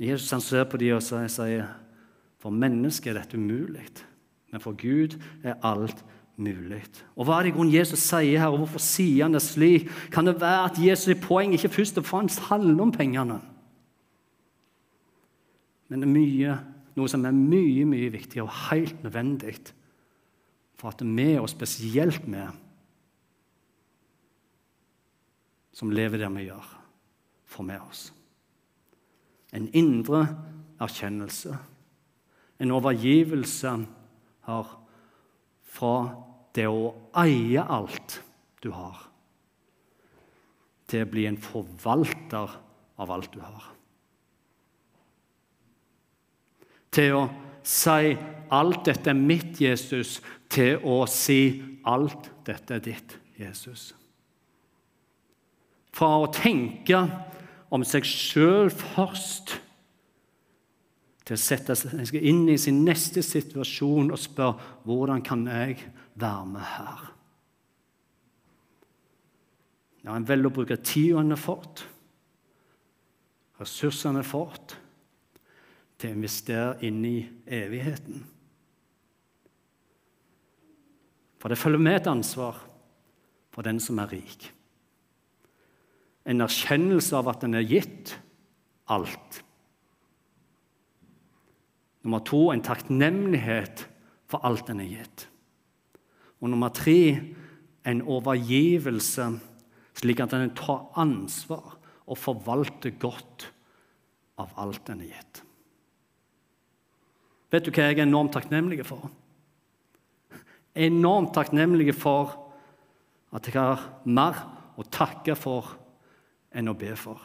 Jesus 0.00 0.30
han 0.32 0.40
ser 0.40 0.64
på 0.64 0.80
dem 0.80 0.96
og 0.96 1.04
sier 1.04 1.66
for 2.40 2.54
mennesket 2.56 3.12
er 3.12 3.18
dette 3.18 3.36
umulig, 3.36 3.84
men 4.48 4.62
for 4.64 4.72
Gud 4.72 5.18
er 5.44 5.58
alt 5.60 5.98
mulig. 6.40 6.80
Og 7.20 7.26
Hva 7.28 7.36
er 7.36 7.44
det 7.44 7.52
i 7.52 7.56
grunnen 7.58 7.74
Jesus 7.74 8.00
sier 8.00 8.40
her, 8.40 8.48
og 8.48 8.62
hvorfor 8.62 8.80
sier 8.80 9.26
han 9.26 9.36
det 9.36 9.42
slik? 9.44 9.90
Kan 10.12 10.24
det 10.24 10.38
være 10.40 10.70
at 10.70 10.80
Jesus' 10.80 11.20
poeng 11.20 11.52
ikke 11.52 11.68
først 11.74 12.00
og 12.00 12.08
fremst 12.08 12.40
handler 12.48 12.86
om 12.86 12.94
pengene? 12.94 13.36
Men 15.90 16.00
det 16.00 16.08
er 16.08 16.14
mye, 16.14 16.56
noe 16.96 17.12
som 17.12 17.28
er 17.28 17.36
mye 17.36 17.84
mye 17.84 18.08
viktigere 18.14 18.48
og 18.48 18.56
helt 18.70 19.04
nødvendig 19.04 19.58
for 20.80 20.94
at 20.94 21.04
vi, 21.04 21.34
og 21.36 21.50
spesielt 21.52 22.24
vi, 22.24 22.48
som 25.80 25.92
lever 25.96 26.20
der 26.20 26.32
vi 26.34 26.44
gjør, 26.44 26.66
får 27.48 27.64
med 27.64 27.80
oss. 27.80 28.00
En 29.56 29.68
indre 29.72 30.26
erkjennelse, 30.80 31.54
en 32.60 32.74
overgivelse 32.76 33.72
her 34.44 34.74
fra 35.70 35.94
det 36.52 36.66
å 36.68 36.90
eie 37.22 37.64
alt 37.64 38.18
du 38.60 38.68
har, 38.76 38.98
til 40.90 41.06
å 41.06 41.10
bli 41.14 41.24
en 41.30 41.40
forvalter 41.40 42.58
av 43.00 43.14
alt 43.14 43.30
du 43.32 43.40
har. 43.40 43.70
Til 46.90 47.14
å 47.14 47.22
si 47.62 48.18
'alt 48.50 48.84
dette 48.84 49.10
er 49.10 49.14
mitt, 49.14 49.60
Jesus', 49.62 50.20
til 50.50 50.76
å 50.84 51.06
si 51.06 51.62
'alt 51.84 52.44
dette 52.44 52.74
er 52.74 52.80
ditt, 52.80 53.18
Jesus'. 53.38 53.99
Fra 55.94 56.10
å 56.22 56.30
tenke 56.32 57.02
om 57.70 57.84
seg 57.86 58.06
sjøl 58.06 58.70
først, 58.74 59.56
til 61.24 61.36
å 61.36 61.40
sette 61.40 61.76
seg 61.78 62.16
inn 62.18 62.48
i 62.50 62.58
sin 62.58 62.80
neste 62.82 63.22
situasjon 63.22 64.10
og 64.10 64.18
spørre 64.18 64.72
hvordan 64.82 65.22
kan 65.22 65.44
jeg 65.46 65.76
være 66.18 66.46
med 66.50 66.66
her. 66.72 67.04
Ja, 70.02 70.16
En 70.16 70.26
velger 70.26 70.50
å 70.50 70.56
bruke 70.56 70.80
tida 70.82 71.20
en 71.20 71.30
har 71.30 71.38
fått, 71.38 71.84
ressursene 73.60 74.16
en 74.16 74.22
har 74.24 74.26
fått, 74.26 74.76
til 76.00 76.10
å 76.10 76.16
investere 76.16 76.78
inn 76.88 77.02
i 77.04 77.18
evigheten. 77.46 78.22
For 81.40 81.52
det 81.52 81.60
følger 81.60 81.84
med 81.84 82.00
et 82.00 82.08
ansvar 82.10 82.56
for 83.52 83.62
den 83.62 83.78
som 83.80 84.00
er 84.00 84.10
rik 84.16 84.50
en 86.28 86.44
erkjennelse 86.44 87.16
av 87.16 87.30
at 87.32 87.44
den 87.44 87.56
er 87.58 87.66
gitt 87.66 88.14
alt. 88.90 89.40
Nummer 92.04 92.22
to 92.24 92.48
en 92.52 92.64
takknemlighet 92.64 93.84
for 94.30 94.44
alt 94.46 94.66
den 94.70 94.82
er 94.84 94.90
gitt. 94.90 95.26
Og 96.40 96.52
nummer 96.52 96.72
tre 96.72 97.20
en 97.88 98.02
overgivelse, 98.02 99.26
slik 99.96 100.20
at 100.22 100.32
den 100.32 100.52
tar 100.56 100.88
ansvar 101.00 101.76
og 102.10 102.18
forvalter 102.18 102.94
godt 103.00 103.50
av 104.40 104.52
alt 104.60 104.84
den 104.88 105.04
er 105.04 105.14
gitt. 105.14 105.42
Vet 107.50 107.66
du 107.66 107.72
hva 107.74 107.88
jeg 107.88 107.98
er 107.98 108.06
enormt 108.06 108.32
takknemlig 108.36 108.84
for? 108.86 109.10
Enormt 110.78 111.34
takknemlig 111.34 111.92
for 111.98 112.36
at 113.34 113.46
jeg 113.46 113.58
har 113.58 113.82
mer 114.06 114.38
å 114.78 114.86
takke 114.86 115.34
for 115.38 115.76
enn 116.54 116.70
å 116.70 116.76
be 116.78 116.92
for. 116.98 117.20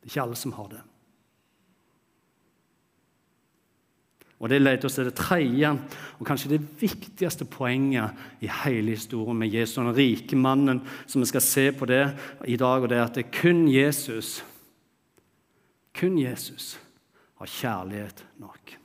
Det 0.00 0.08
er 0.08 0.12
ikke 0.14 0.24
alle 0.24 0.38
som 0.38 0.54
har 0.56 0.70
det. 0.72 0.80
Og 4.40 4.48
Det 4.48 4.60
leder 4.60 4.86
oss 4.88 4.94
til 4.96 5.04
det 5.04 5.16
tredje 5.18 5.70
og 6.16 6.24
kanskje 6.24 6.54
det 6.54 6.62
viktigste 6.80 7.44
poenget 7.44 8.16
i 8.40 8.48
hele 8.62 8.94
historien 8.96 9.36
med 9.36 9.52
Jesus, 9.52 9.76
den 9.76 9.92
rike 9.92 10.36
mannen, 10.36 10.80
som 11.06 11.20
vi 11.20 11.28
skal 11.28 11.44
se 11.44 11.66
på 11.76 11.84
det 11.84 12.06
i 12.48 12.56
dag, 12.56 12.80
og 12.80 12.88
det 12.88 12.96
er 12.96 13.04
at 13.04 13.18
det 13.18 13.26
er 13.26 13.34
kun 13.40 13.68
Jesus 13.68 14.44
Kun 15.92 16.18
Jesus 16.18 16.78
har 17.40 17.46
kjærlighet 17.50 18.24
nok. 18.38 18.76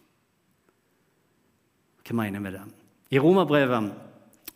Hva 2.01 2.15
mener 2.17 2.39
jeg 2.39 2.41
med 2.41 2.55
det? 2.57 2.63
I 3.13 3.19
Romerbrevet 3.21 3.91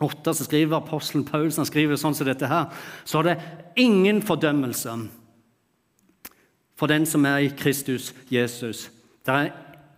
8 0.00 0.34
så 0.34 0.44
skriver 0.46 0.78
apostelen 0.78 1.26
Paulus 1.28 1.58
han 1.60 1.68
skriver 1.68 1.98
sånn 2.00 2.16
som 2.16 2.28
dette 2.28 2.48
her, 2.48 2.70
så 3.04 3.20
er 3.20 3.28
det 3.28 3.40
ingen 3.84 4.22
fordømmelse 4.24 4.94
for 6.80 6.88
den 6.88 7.04
som 7.06 7.26
er 7.28 7.44
i 7.44 7.50
Kristus 7.52 8.14
Jesus. 8.32 8.88
Det 9.26 9.34
er 9.34 9.50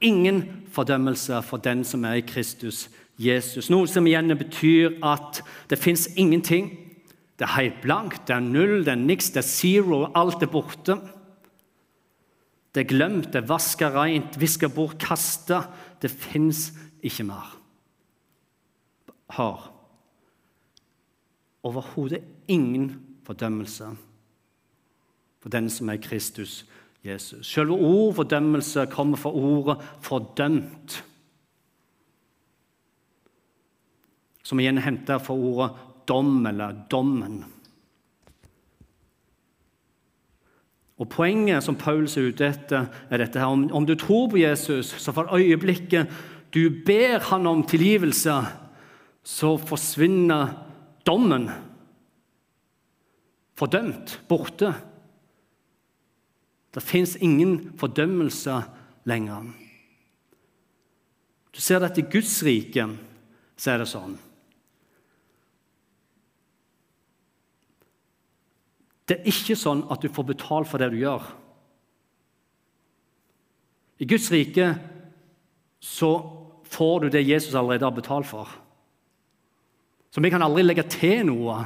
ingen 0.03 0.67
fordømmelse 0.75 1.39
for 1.47 1.63
den 1.63 1.85
som 1.87 2.05
er 2.09 2.19
i 2.19 2.27
Kristus 2.27 2.89
Jesus. 3.23 3.71
Noe 3.71 3.87
som 3.87 4.07
igjen 4.09 4.35
betyr 4.39 4.99
at 5.07 5.43
det 5.71 5.79
fins 5.79 6.09
ingenting. 6.19 6.73
Det 7.39 7.47
er 7.47 7.57
helt 7.57 7.81
blankt, 7.85 8.25
det 8.27 8.35
er 8.35 8.45
null, 8.45 8.83
det 8.83 8.97
er 8.97 9.01
niks, 9.01 9.31
det 9.31 9.45
er 9.45 9.49
zero. 9.49 10.05
Alt 10.19 10.43
er 10.43 10.51
borte. 10.51 10.99
Det 12.73 12.83
er 12.83 12.89
glemt, 12.89 13.31
det 13.33 13.43
er 13.43 13.51
vaska 13.51 13.93
rent, 13.95 14.39
viska 14.41 14.71
bort, 14.73 14.99
kasta. 14.99 15.63
Det 16.03 16.11
fins 16.11 16.71
ikke 17.05 17.29
mer. 17.29 17.55
Har 19.37 19.72
overhodet 21.63 22.23
ingen 22.49 23.01
fordømmelse 23.27 23.89
for 25.43 25.49
den 25.49 25.71
som 25.71 25.89
er 25.89 25.97
Kristus 26.03 26.65
Jesus. 27.05 27.47
Selve 27.47 27.75
ordet 27.75 28.17
fordømmelse 28.17 28.87
kommer 28.91 29.17
fra 29.17 29.31
ordet 29.31 29.77
'fordømt', 30.01 31.05
som 34.43 34.61
igjen 34.61 34.79
er 34.79 34.83
henta 34.83 35.17
fra 35.17 35.35
ordet 35.35 35.71
'dom' 36.11 36.49
eller 36.49 36.75
'dommen'. 36.95 37.45
Og 40.99 41.09
Poenget 41.09 41.65
som 41.65 41.77
Paulus 41.77 42.17
er 42.17 42.29
ute 42.29 42.47
etter, 42.47 42.87
er 43.11 43.17
dette 43.17 43.39
her. 43.39 43.47
Om, 43.47 43.87
du 43.87 43.95
tror 43.95 44.29
på 44.31 44.37
Jesus, 44.37 44.87
så 44.87 45.13
for 45.13 45.35
øyeblikket 45.35 46.07
du 46.55 46.71
ber 46.87 47.19
han 47.19 47.47
om 47.47 47.63
tilgivelse, 47.63 48.33
så 49.25 49.57
forsvinner 49.57 50.49
dommen. 51.07 51.49
Fordømt, 53.59 54.17
borte. 54.29 54.73
Det 56.73 56.83
fins 56.83 57.17
ingen 57.21 57.73
fordømmelse 57.79 58.63
lenger. 59.05 59.51
Du 61.53 61.61
ser 61.61 61.85
at 61.85 61.99
i 62.01 62.07
Guds 62.09 62.39
rike 62.47 62.87
så 63.61 63.75
er 63.75 63.83
det 63.83 63.91
sånn. 63.91 64.15
Det 69.05 69.19
er 69.19 69.29
ikke 69.29 69.59
sånn 69.59 69.85
at 69.93 70.01
du 70.01 70.09
får 70.09 70.31
betalt 70.31 70.71
for 70.71 70.81
det 70.81 70.89
du 70.95 71.01
gjør. 71.03 71.27
I 74.01 74.09
Guds 74.09 74.31
rike 74.33 74.71
så 75.83 76.13
får 76.73 77.05
du 77.05 77.09
det 77.13 77.27
Jesus 77.27 77.55
allerede 77.55 77.85
har 77.85 77.95
betalt 77.95 78.27
for. 78.31 78.49
Så 80.13 80.21
vi 80.21 80.31
kan 80.31 80.45
aldri 80.45 80.65
legge 80.67 80.85
til 80.93 81.25
noe 81.31 81.63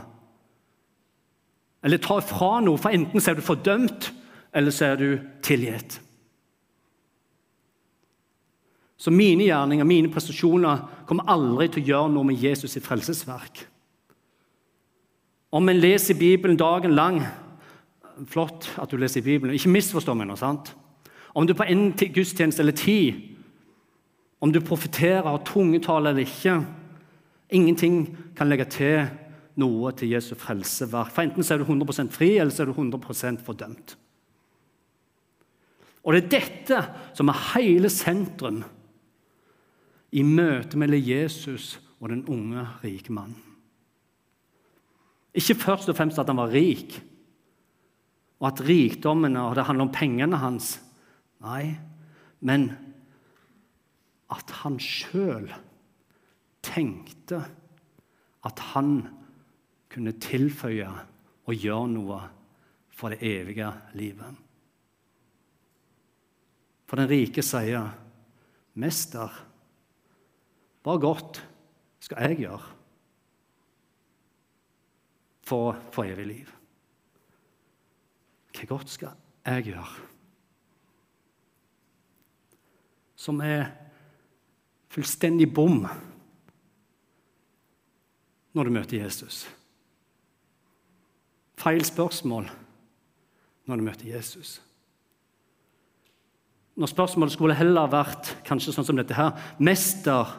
eller 1.86 2.02
ta 2.02 2.16
fra 2.24 2.56
noe, 2.64 2.80
for 2.82 2.90
enten 2.90 3.22
så 3.22 3.30
er 3.30 3.38
du 3.38 3.44
fordømt, 3.46 4.08
eller 4.56 4.74
så 4.74 4.88
er 4.88 4.96
du 4.98 5.10
tilgitt. 5.44 6.00
Så 8.98 9.12
mine 9.14 9.44
gjerninger, 9.46 9.86
mine 9.86 10.10
prestasjoner, 10.10 10.82
kommer 11.06 11.28
aldri 11.30 11.68
til 11.70 11.84
å 11.84 11.88
gjøre 11.92 12.12
noe 12.16 12.26
med 12.26 12.42
Jesus 12.42 12.74
sitt 12.74 12.86
frelsesverk. 12.86 13.60
Om 15.54 15.70
en 15.70 15.78
leser 15.78 16.18
Bibelen 16.18 16.58
dagen 16.58 16.96
lang 16.96 17.20
Flott 18.32 18.70
at 18.80 18.88
du 18.88 18.96
leser 18.96 19.20
Bibelen. 19.20 19.52
Ikke 19.52 19.68
misforstå 19.68 20.14
meg 20.16 20.30
nå. 20.30 20.38
sant? 20.40 20.70
Om 21.36 21.44
du 21.44 21.52
på 21.52 21.66
en 21.68 21.90
gudstjeneste 21.92 22.62
eller 22.64 22.72
ti, 22.72 23.00
om 24.40 24.48
du 24.52 24.56
profeterer, 24.64 25.28
har 25.28 25.42
tungetale 25.44 26.14
eller 26.14 26.24
ikke 26.24 26.54
Ingenting 27.50 28.16
kan 28.36 28.48
legge 28.50 28.66
til 28.70 29.06
noe 29.60 29.92
til 29.96 30.12
Jesu 30.12 30.34
frelseverk. 30.38 31.12
For 31.14 31.24
Enten 31.24 31.46
så 31.46 31.54
er 31.54 31.62
du 31.62 31.68
100% 31.68 32.12
fri, 32.14 32.36
eller 32.36 32.52
så 32.52 32.64
er 32.64 32.70
du 32.70 32.76
100% 32.76 33.42
fordømt. 33.46 33.96
Og 36.06 36.14
Det 36.14 36.22
er 36.22 36.30
dette 36.30 36.80
som 37.18 37.28
er 37.28 37.44
hele 37.56 37.90
sentrum 37.90 38.62
i 40.14 40.22
møtet 40.22 40.76
mellom 40.78 41.02
Jesus 41.02 41.80
og 42.00 42.12
den 42.12 42.22
unge, 42.30 42.62
rike 42.84 43.12
mannen. 43.12 43.42
Ikke 45.36 45.58
først 45.58 45.90
og 45.90 45.96
fremst 45.98 46.18
at 46.18 46.30
han 46.30 46.38
var 46.38 46.52
rik, 46.54 46.94
og 48.40 48.48
at 48.48 48.62
rikdommene 48.68 49.42
og 49.42 49.56
det 49.56 49.64
handler 49.66 49.88
om 49.88 49.92
pengene 49.92 50.38
hans. 50.40 50.76
Nei, 51.44 51.74
men 52.40 52.70
at 54.32 54.52
han 54.62 54.78
sjøl 54.80 55.50
tenkte 56.66 57.40
at 58.46 58.62
han 58.72 58.98
kunne 59.92 60.16
tilføye 60.22 60.88
og 61.46 61.54
gjøre 61.54 61.92
noe 61.92 62.18
for 62.96 63.12
det 63.12 63.22
evige 63.26 63.68
livet. 63.98 64.42
For 66.86 67.00
den 67.00 67.10
rike 67.10 67.42
sier, 67.42 67.90
'Mester, 68.74 69.32
hva 70.84 70.96
godt 71.02 71.40
skal 72.00 72.28
jeg 72.28 72.38
gjøre 72.44 72.74
for, 75.42 75.80
for 75.90 76.04
evig 76.04 76.26
liv?' 76.26 76.52
Hva 78.56 78.66
godt 78.70 78.88
skal 78.88 79.16
jeg 79.44 79.64
gjøre? 79.64 80.04
Som 83.16 83.40
er 83.40 83.66
fullstendig 84.88 85.50
bom 85.52 85.82
når 88.56 88.64
du 88.64 88.72
møter 88.72 89.02
Jesus. 89.02 89.44
Feil 91.60 91.84
spørsmål 91.84 92.48
når 93.68 93.76
du 93.76 93.84
møter 93.84 94.08
Jesus. 94.08 94.56
Når 96.76 96.92
spørsmålet 96.92 97.34
skulle 97.34 97.56
heller 97.56 97.92
vært 97.92 98.32
kanskje 98.48 98.72
sånn 98.72 98.88
som 98.88 98.98
dette 98.98 99.16
her 99.16 99.36
Mester, 99.60 100.32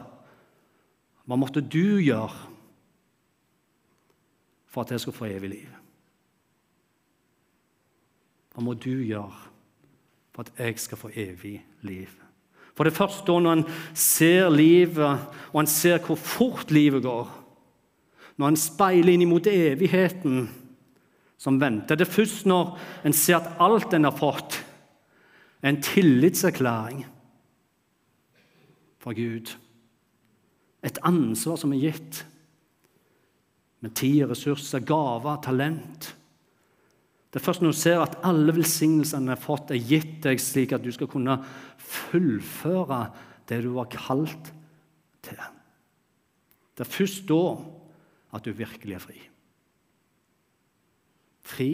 hva 1.28 1.38
måtte 1.38 1.62
du 1.62 1.98
gjøre 2.00 2.46
for 4.68 4.82
at 4.82 4.94
jeg 4.94 5.02
skulle 5.02 5.18
få 5.18 5.30
evig 5.30 5.52
liv? 5.54 5.74
Hva 8.54 8.64
må 8.66 8.74
du 8.74 8.94
gjøre 9.06 9.44
for 10.34 10.46
at 10.46 10.54
jeg 10.58 10.78
skal 10.82 10.98
få 10.98 11.12
evig 11.14 11.58
liv? 11.86 12.10
For 12.74 12.86
det 12.86 12.94
første 12.94 13.34
når 13.34 13.58
en 13.58 13.66
ser 13.94 14.48
livet, 14.50 15.26
og 15.52 15.60
en 15.62 15.70
ser 15.70 15.98
hvor 16.02 16.18
fort 16.18 16.70
livet 16.74 17.02
går, 17.02 17.37
når 18.38 18.52
en 18.52 18.60
speiler 18.60 19.14
inn 19.14 19.28
mot 19.28 19.46
evigheten 19.50 20.46
som 21.38 21.58
venter 21.60 21.98
Det 21.98 22.06
er 22.06 22.16
først 22.16 22.46
når 22.50 22.74
en 23.06 23.14
ser 23.14 23.38
at 23.38 23.60
alt 23.62 23.94
en 23.94 24.08
har 24.08 24.16
fått, 24.18 24.58
er 25.62 25.70
en 25.70 25.82
tillitserklæring 25.82 27.04
fra 28.98 29.14
Gud. 29.14 29.54
Et 30.82 30.98
ansvar 31.06 31.58
som 31.58 31.72
er 31.74 31.82
gitt, 31.88 32.24
med 33.80 33.94
tid, 33.94 34.24
ressurser, 34.26 34.82
gaver, 34.82 35.38
talent. 35.42 36.08
Det 37.30 37.38
er 37.38 37.44
først 37.44 37.62
når 37.62 37.74
du 37.74 37.78
ser 37.78 38.02
at 38.02 38.16
alle 38.26 38.54
velsignelsene 38.56 39.34
er 39.34 39.42
fått, 39.42 39.70
er 39.70 39.82
gitt 39.82 40.16
deg 40.26 40.42
slik 40.42 40.74
at 40.74 40.82
du 40.82 40.90
skal 40.94 41.10
kunne 41.10 41.38
fullføre 41.78 43.04
det 43.50 43.60
du 43.62 43.70
var 43.76 43.90
kalt 43.92 44.50
til. 45.22 45.38
Det 46.74 46.86
er 46.86 46.90
først 46.90 47.26
da 47.30 47.42
at 48.34 48.44
du 48.44 48.52
virkelig 48.52 48.94
er 48.94 49.02
fri. 49.02 49.18
Fri 51.48 51.70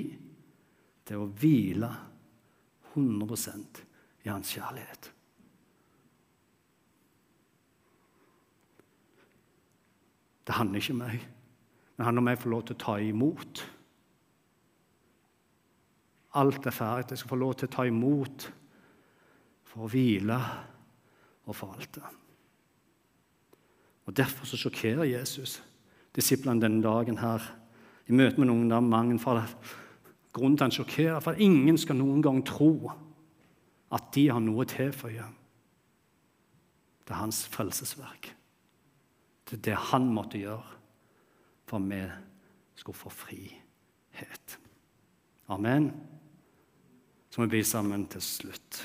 til 1.04 1.20
å 1.20 1.28
hvile 1.40 1.90
100% 2.94 3.82
i 4.24 4.30
hans 4.30 4.54
kjærlighet. 4.54 5.10
Det 10.44 10.54
handler 10.58 10.80
ikke 10.80 10.94
om 10.94 11.00
meg, 11.00 11.22
det 11.96 12.04
handler 12.04 12.22
om 12.22 12.28
jeg 12.28 12.42
får 12.42 12.52
lov 12.52 12.64
til 12.68 12.76
å 12.76 12.82
ta 12.84 12.94
imot. 13.00 13.64
Alt 16.34 16.66
er 16.66 16.74
ferdig. 16.74 17.14
Jeg 17.14 17.22
skal 17.22 17.30
få 17.30 17.38
lov 17.38 17.54
til 17.54 17.70
å 17.70 17.74
ta 17.76 17.84
imot 17.86 18.46
for 19.70 19.86
å 19.86 19.90
hvile 19.90 20.38
og 21.46 21.56
forvalte. 21.56 22.02
Og 24.04 24.16
Derfor 24.16 24.48
så 24.48 24.58
sjokkerer 24.60 25.08
Jesus 25.08 25.62
disiplene 26.14 26.62
denne 26.62 26.82
dagen 26.84 27.18
her 27.18 27.42
i 28.08 28.14
møte 28.14 28.38
med 28.40 28.50
noen 28.50 28.68
der 28.70 28.84
mange 28.84 29.18
for 29.18 29.40
grunnen 30.34 30.58
til 30.58 30.66
han 30.66 30.74
sjokkerer, 30.74 31.20
for 31.22 31.38
ingen 31.40 31.78
skal 31.78 31.98
noen 31.98 32.22
gang 32.22 32.42
tro 32.46 32.90
at 33.94 34.10
de 34.16 34.28
har 34.30 34.42
noe 34.42 34.64
å 34.64 34.68
tilføye. 34.68 35.26
Er 37.04 37.20
hans 37.20 37.44
frelsesverk. 37.52 38.30
Er 39.52 39.60
det 39.62 39.76
han 39.92 40.08
måtte 40.10 40.40
gjøre 40.40 40.80
for 41.68 41.78
at 41.78 41.86
vi 41.90 42.00
skulle 42.80 42.98
få 42.98 43.12
frihet. 43.12 44.58
Amen. 45.48 45.92
Så 47.30 47.40
må 47.40 47.46
vi 47.46 47.56
bli 47.56 47.62
sammen 47.64 48.06
til 48.06 48.22
slutt. 48.22 48.80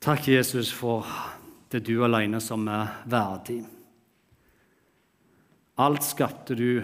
Takk, 0.00 0.28
Jesus, 0.28 0.72
for 0.72 1.06
det 1.70 1.78
er 1.78 1.86
du 1.86 2.00
alene 2.02 2.40
som 2.42 2.66
er 2.66 2.96
verdig. 3.10 3.60
Alt 5.80 6.02
skapte 6.02 6.56
du 6.58 6.80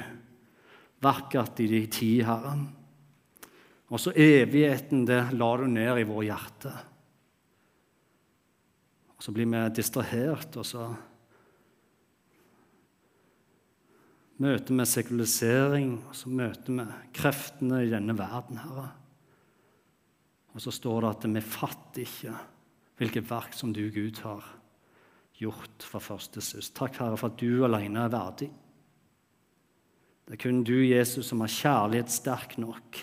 vakkert 1.02 1.58
i 1.60 1.66
din 1.68 1.88
tid, 1.90 2.22
Herre. 2.28 2.54
Og 3.90 4.02
så 4.02 4.12
evigheten, 4.14 5.04
det 5.06 5.34
la 5.34 5.48
du 5.58 5.66
ned 5.70 6.00
i 6.00 6.06
vår 6.06 6.22
hjerte. 6.26 6.70
Og 9.16 9.24
så 9.26 9.34
blir 9.34 9.48
vi 9.50 9.62
distrahert, 9.74 10.56
og 10.58 10.66
så 10.66 10.86
møter 14.42 14.78
vi 14.78 14.86
sekulisering, 14.86 15.96
og 16.06 16.14
så 16.14 16.30
møter 16.30 16.78
vi 16.78 16.86
kreftene 17.16 17.82
i 17.84 17.90
denne 17.90 18.14
verden, 18.18 18.62
Herre. 18.62 18.86
Og 20.54 20.62
så 20.62 20.72
står 20.72 21.02
det 21.02 21.10
at 21.10 21.26
vi 21.34 21.42
fatter 21.44 22.06
ikke 22.06 22.36
hvilket 22.96 23.28
verk 23.28 23.52
som 23.52 23.74
du, 23.76 23.82
Gud, 23.92 24.22
har 24.24 24.46
gjort 25.40 25.84
fra 25.84 26.00
første 26.00 26.42
sist. 26.44 26.74
Takk, 26.76 26.98
Herre, 27.00 27.18
for 27.20 27.32
at 27.32 27.40
du 27.40 27.64
alene 27.66 28.06
er 28.06 28.12
verdig. 28.12 28.48
Det 30.26 30.34
er 30.34 30.42
kun 30.42 30.64
du, 30.66 30.74
Jesus, 30.82 31.28
som 31.28 31.44
har 31.44 31.52
kjærlighet 31.52 32.10
sterk 32.10 32.56
nok. 32.58 33.02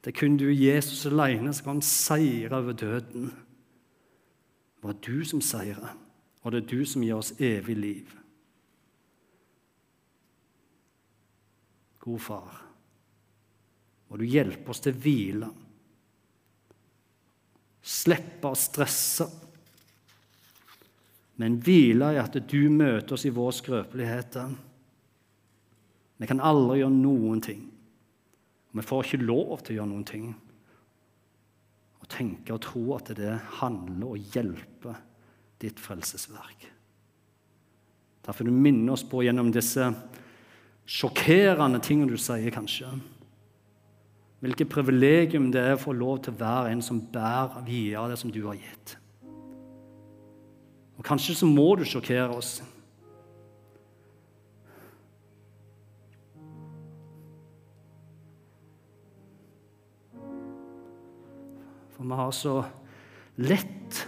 Det 0.00 0.10
er 0.10 0.18
kun 0.18 0.38
du, 0.40 0.48
Jesus, 0.50 1.04
alene 1.06 1.52
som 1.54 1.68
kan 1.68 1.82
seire 1.84 2.58
over 2.58 2.72
døden. 2.72 3.30
Det 4.80 4.88
var 4.88 4.96
du 5.04 5.24
som 5.28 5.42
seirer, 5.44 5.94
og 6.42 6.52
det 6.52 6.62
er 6.62 6.70
du 6.72 6.84
som 6.88 7.04
gir 7.04 7.20
oss 7.20 7.34
evig 7.38 7.76
liv. 7.76 8.16
God 12.00 12.22
far, 12.24 12.62
må 14.08 14.16
du 14.16 14.24
hjelpe 14.24 14.72
oss 14.72 14.80
til 14.82 14.96
å 14.96 15.02
hvile 15.04 15.50
slippe 17.80 18.50
å 18.50 18.58
stresse, 18.58 19.26
men 21.40 21.56
hvile 21.64 22.12
i 22.14 22.20
at 22.20 22.36
du 22.50 22.68
møter 22.68 23.16
oss 23.16 23.24
i 23.24 23.32
vår 23.32 23.54
skrøpelighet. 23.56 24.36
Vi 26.20 26.28
kan 26.28 26.42
aldri 26.44 26.82
gjøre 26.82 26.92
noen 26.92 27.40
ting. 27.44 27.62
Vi 28.76 28.84
får 28.84 29.06
ikke 29.06 29.24
lov 29.24 29.62
til 29.64 29.74
å 29.74 29.78
gjøre 29.78 29.90
noen 29.90 30.06
ting. 30.06 30.26
Og 32.00 32.10
tenke 32.12 32.52
og 32.54 32.60
tro 32.66 32.84
at 32.98 33.08
det 33.16 33.38
handler 33.60 34.12
og 34.12 34.34
hjelper 34.34 35.00
ditt 35.60 35.80
frelsesverk. 35.80 36.68
Derfor 38.26 38.44
du 38.44 38.52
minner 38.52 38.94
oss 38.94 39.06
på 39.08 39.24
gjennom 39.24 39.48
disse 39.52 39.88
sjokkerende 40.90 41.80
tingene 41.82 42.12
du 42.12 42.20
sier, 42.20 42.52
kanskje. 42.52 42.92
Hvilket 44.44 44.72
privilegium 44.72 45.50
det 45.52 45.62
er 45.64 45.76
å 45.76 45.82
få 45.82 45.96
lov 45.96 46.20
til 46.24 46.34
å 46.34 46.40
være 46.40 46.72
en 46.74 46.84
som 46.84 47.00
bærer 47.12 47.64
videre 47.64 48.10
det 48.12 48.20
som 48.20 48.32
du 48.32 48.42
har 48.46 48.60
gitt. 48.60 48.96
Og 51.00 51.04
Kanskje 51.04 51.32
så 51.32 51.46
må 51.48 51.64
du 51.80 51.86
sjokkere 51.88 52.28
oss. 52.36 52.58
For 61.94 62.04
vi 62.04 62.18
har 62.20 62.34
så 62.36 62.54
lett 63.40 64.04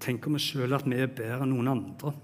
Tenker 0.00 0.32
vi 0.32 0.40
sjøl 0.42 0.74
at 0.74 0.86
vi 0.88 0.96
er 0.96 1.10
bedre 1.12 1.44
enn 1.44 1.52
noen 1.52 1.68
andre. 1.76 2.14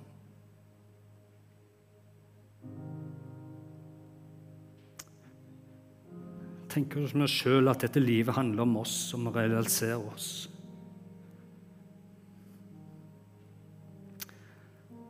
Tenker 6.77 7.07
vi 7.09 7.27
sjøl 7.31 7.71
at 7.73 7.81
dette 7.87 8.03
livet 8.03 8.37
handler 8.37 8.67
om 8.67 8.75
oss, 8.83 9.15
om 9.17 9.31
å 9.31 9.33
oss. 10.13 10.49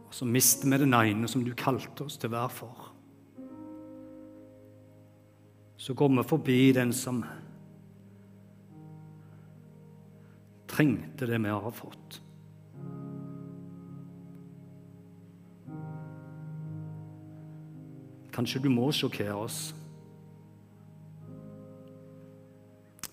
Og 0.07 0.15
så 0.15 0.29
mister 0.31 0.71
vi 0.71 0.79
den 0.85 0.95
ene 0.95 1.29
som 1.29 1.43
du 1.43 1.51
kalte 1.59 2.07
oss 2.07 2.21
til 2.23 2.31
å 2.31 2.37
være 2.37 2.53
for. 2.55 2.85
Så 5.77 5.95
går 5.95 6.13
vi 6.15 6.25
forbi 6.31 6.61
den 6.77 6.93
som 6.95 7.25
trengte 10.71 11.27
det 11.27 11.41
vi 11.43 11.51
har 11.51 11.75
fått. 11.75 12.21
Kanskje 18.37 18.63
du 18.63 18.71
må 18.71 18.93
sjokkere 18.93 19.35
oss. 19.47 19.61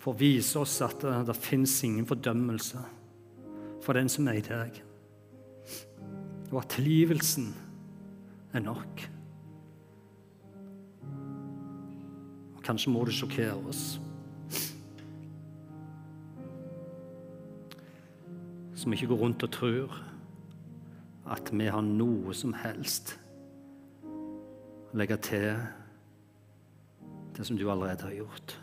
For 0.03 0.11
å 0.11 0.19
vise 0.19 0.59
oss 0.59 0.81
at 0.83 0.99
det, 0.99 1.13
det 1.29 1.35
fins 1.39 1.77
ingen 1.87 2.03
fordømmelse 2.07 2.81
for 3.83 3.95
den 3.95 4.09
som 4.11 4.27
er 4.27 4.39
i 4.39 4.43
deg. 4.43 4.79
Og 6.51 6.57
at 6.59 6.73
tilgivelsen 6.75 7.53
er 8.53 8.65
nok. 8.65 9.03
Og 12.57 12.59
kanskje 12.67 12.91
må 12.91 13.05
det 13.07 13.15
sjokkere 13.15 13.55
oss. 13.71 13.83
Som 18.75 18.95
ikke 18.95 19.07
går 19.13 19.23
rundt 19.23 19.47
og 19.47 19.53
tror 19.55 19.95
at 21.31 21.47
vi 21.55 21.69
har 21.71 21.87
noe 21.87 22.35
som 22.35 22.51
helst 22.59 23.15
å 24.03 24.99
legge 24.99 25.15
til 25.23 25.47
det 27.33 27.47
som 27.47 27.55
du 27.57 27.63
allerede 27.71 28.11
har 28.11 28.19
gjort. 28.19 28.57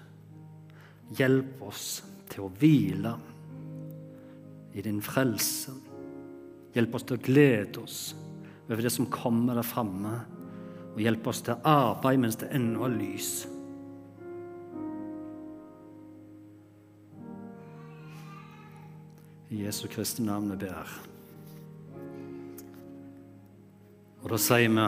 Hjelp 1.19 1.63
oss 1.67 2.01
til 2.31 2.47
å 2.47 2.53
hvile 2.61 3.15
i 4.75 4.83
din 4.85 5.01
frelse. 5.03 5.75
Hjelp 6.75 6.95
oss 6.95 7.07
til 7.07 7.19
å 7.19 7.25
glede 7.25 7.83
oss 7.83 8.03
over 8.71 8.85
det 8.87 8.93
som 8.95 9.09
kommer 9.11 9.59
der 9.59 9.67
framme, 9.67 10.21
og 10.95 11.01
hjelp 11.03 11.27
oss 11.27 11.43
til 11.43 11.57
å 11.57 11.63
arbeide 11.67 12.23
mens 12.23 12.39
det 12.39 12.53
ennå 12.55 12.85
er 12.87 12.95
lys. 12.95 13.33
I 19.51 19.65
Jesu 19.65 19.89
Kristi 19.91 20.23
navn 20.23 20.53
vi 20.53 20.61
ber. 20.63 20.93
Og 24.23 24.29
da 24.31 24.39
sier 24.39 24.71
vi 24.71 24.87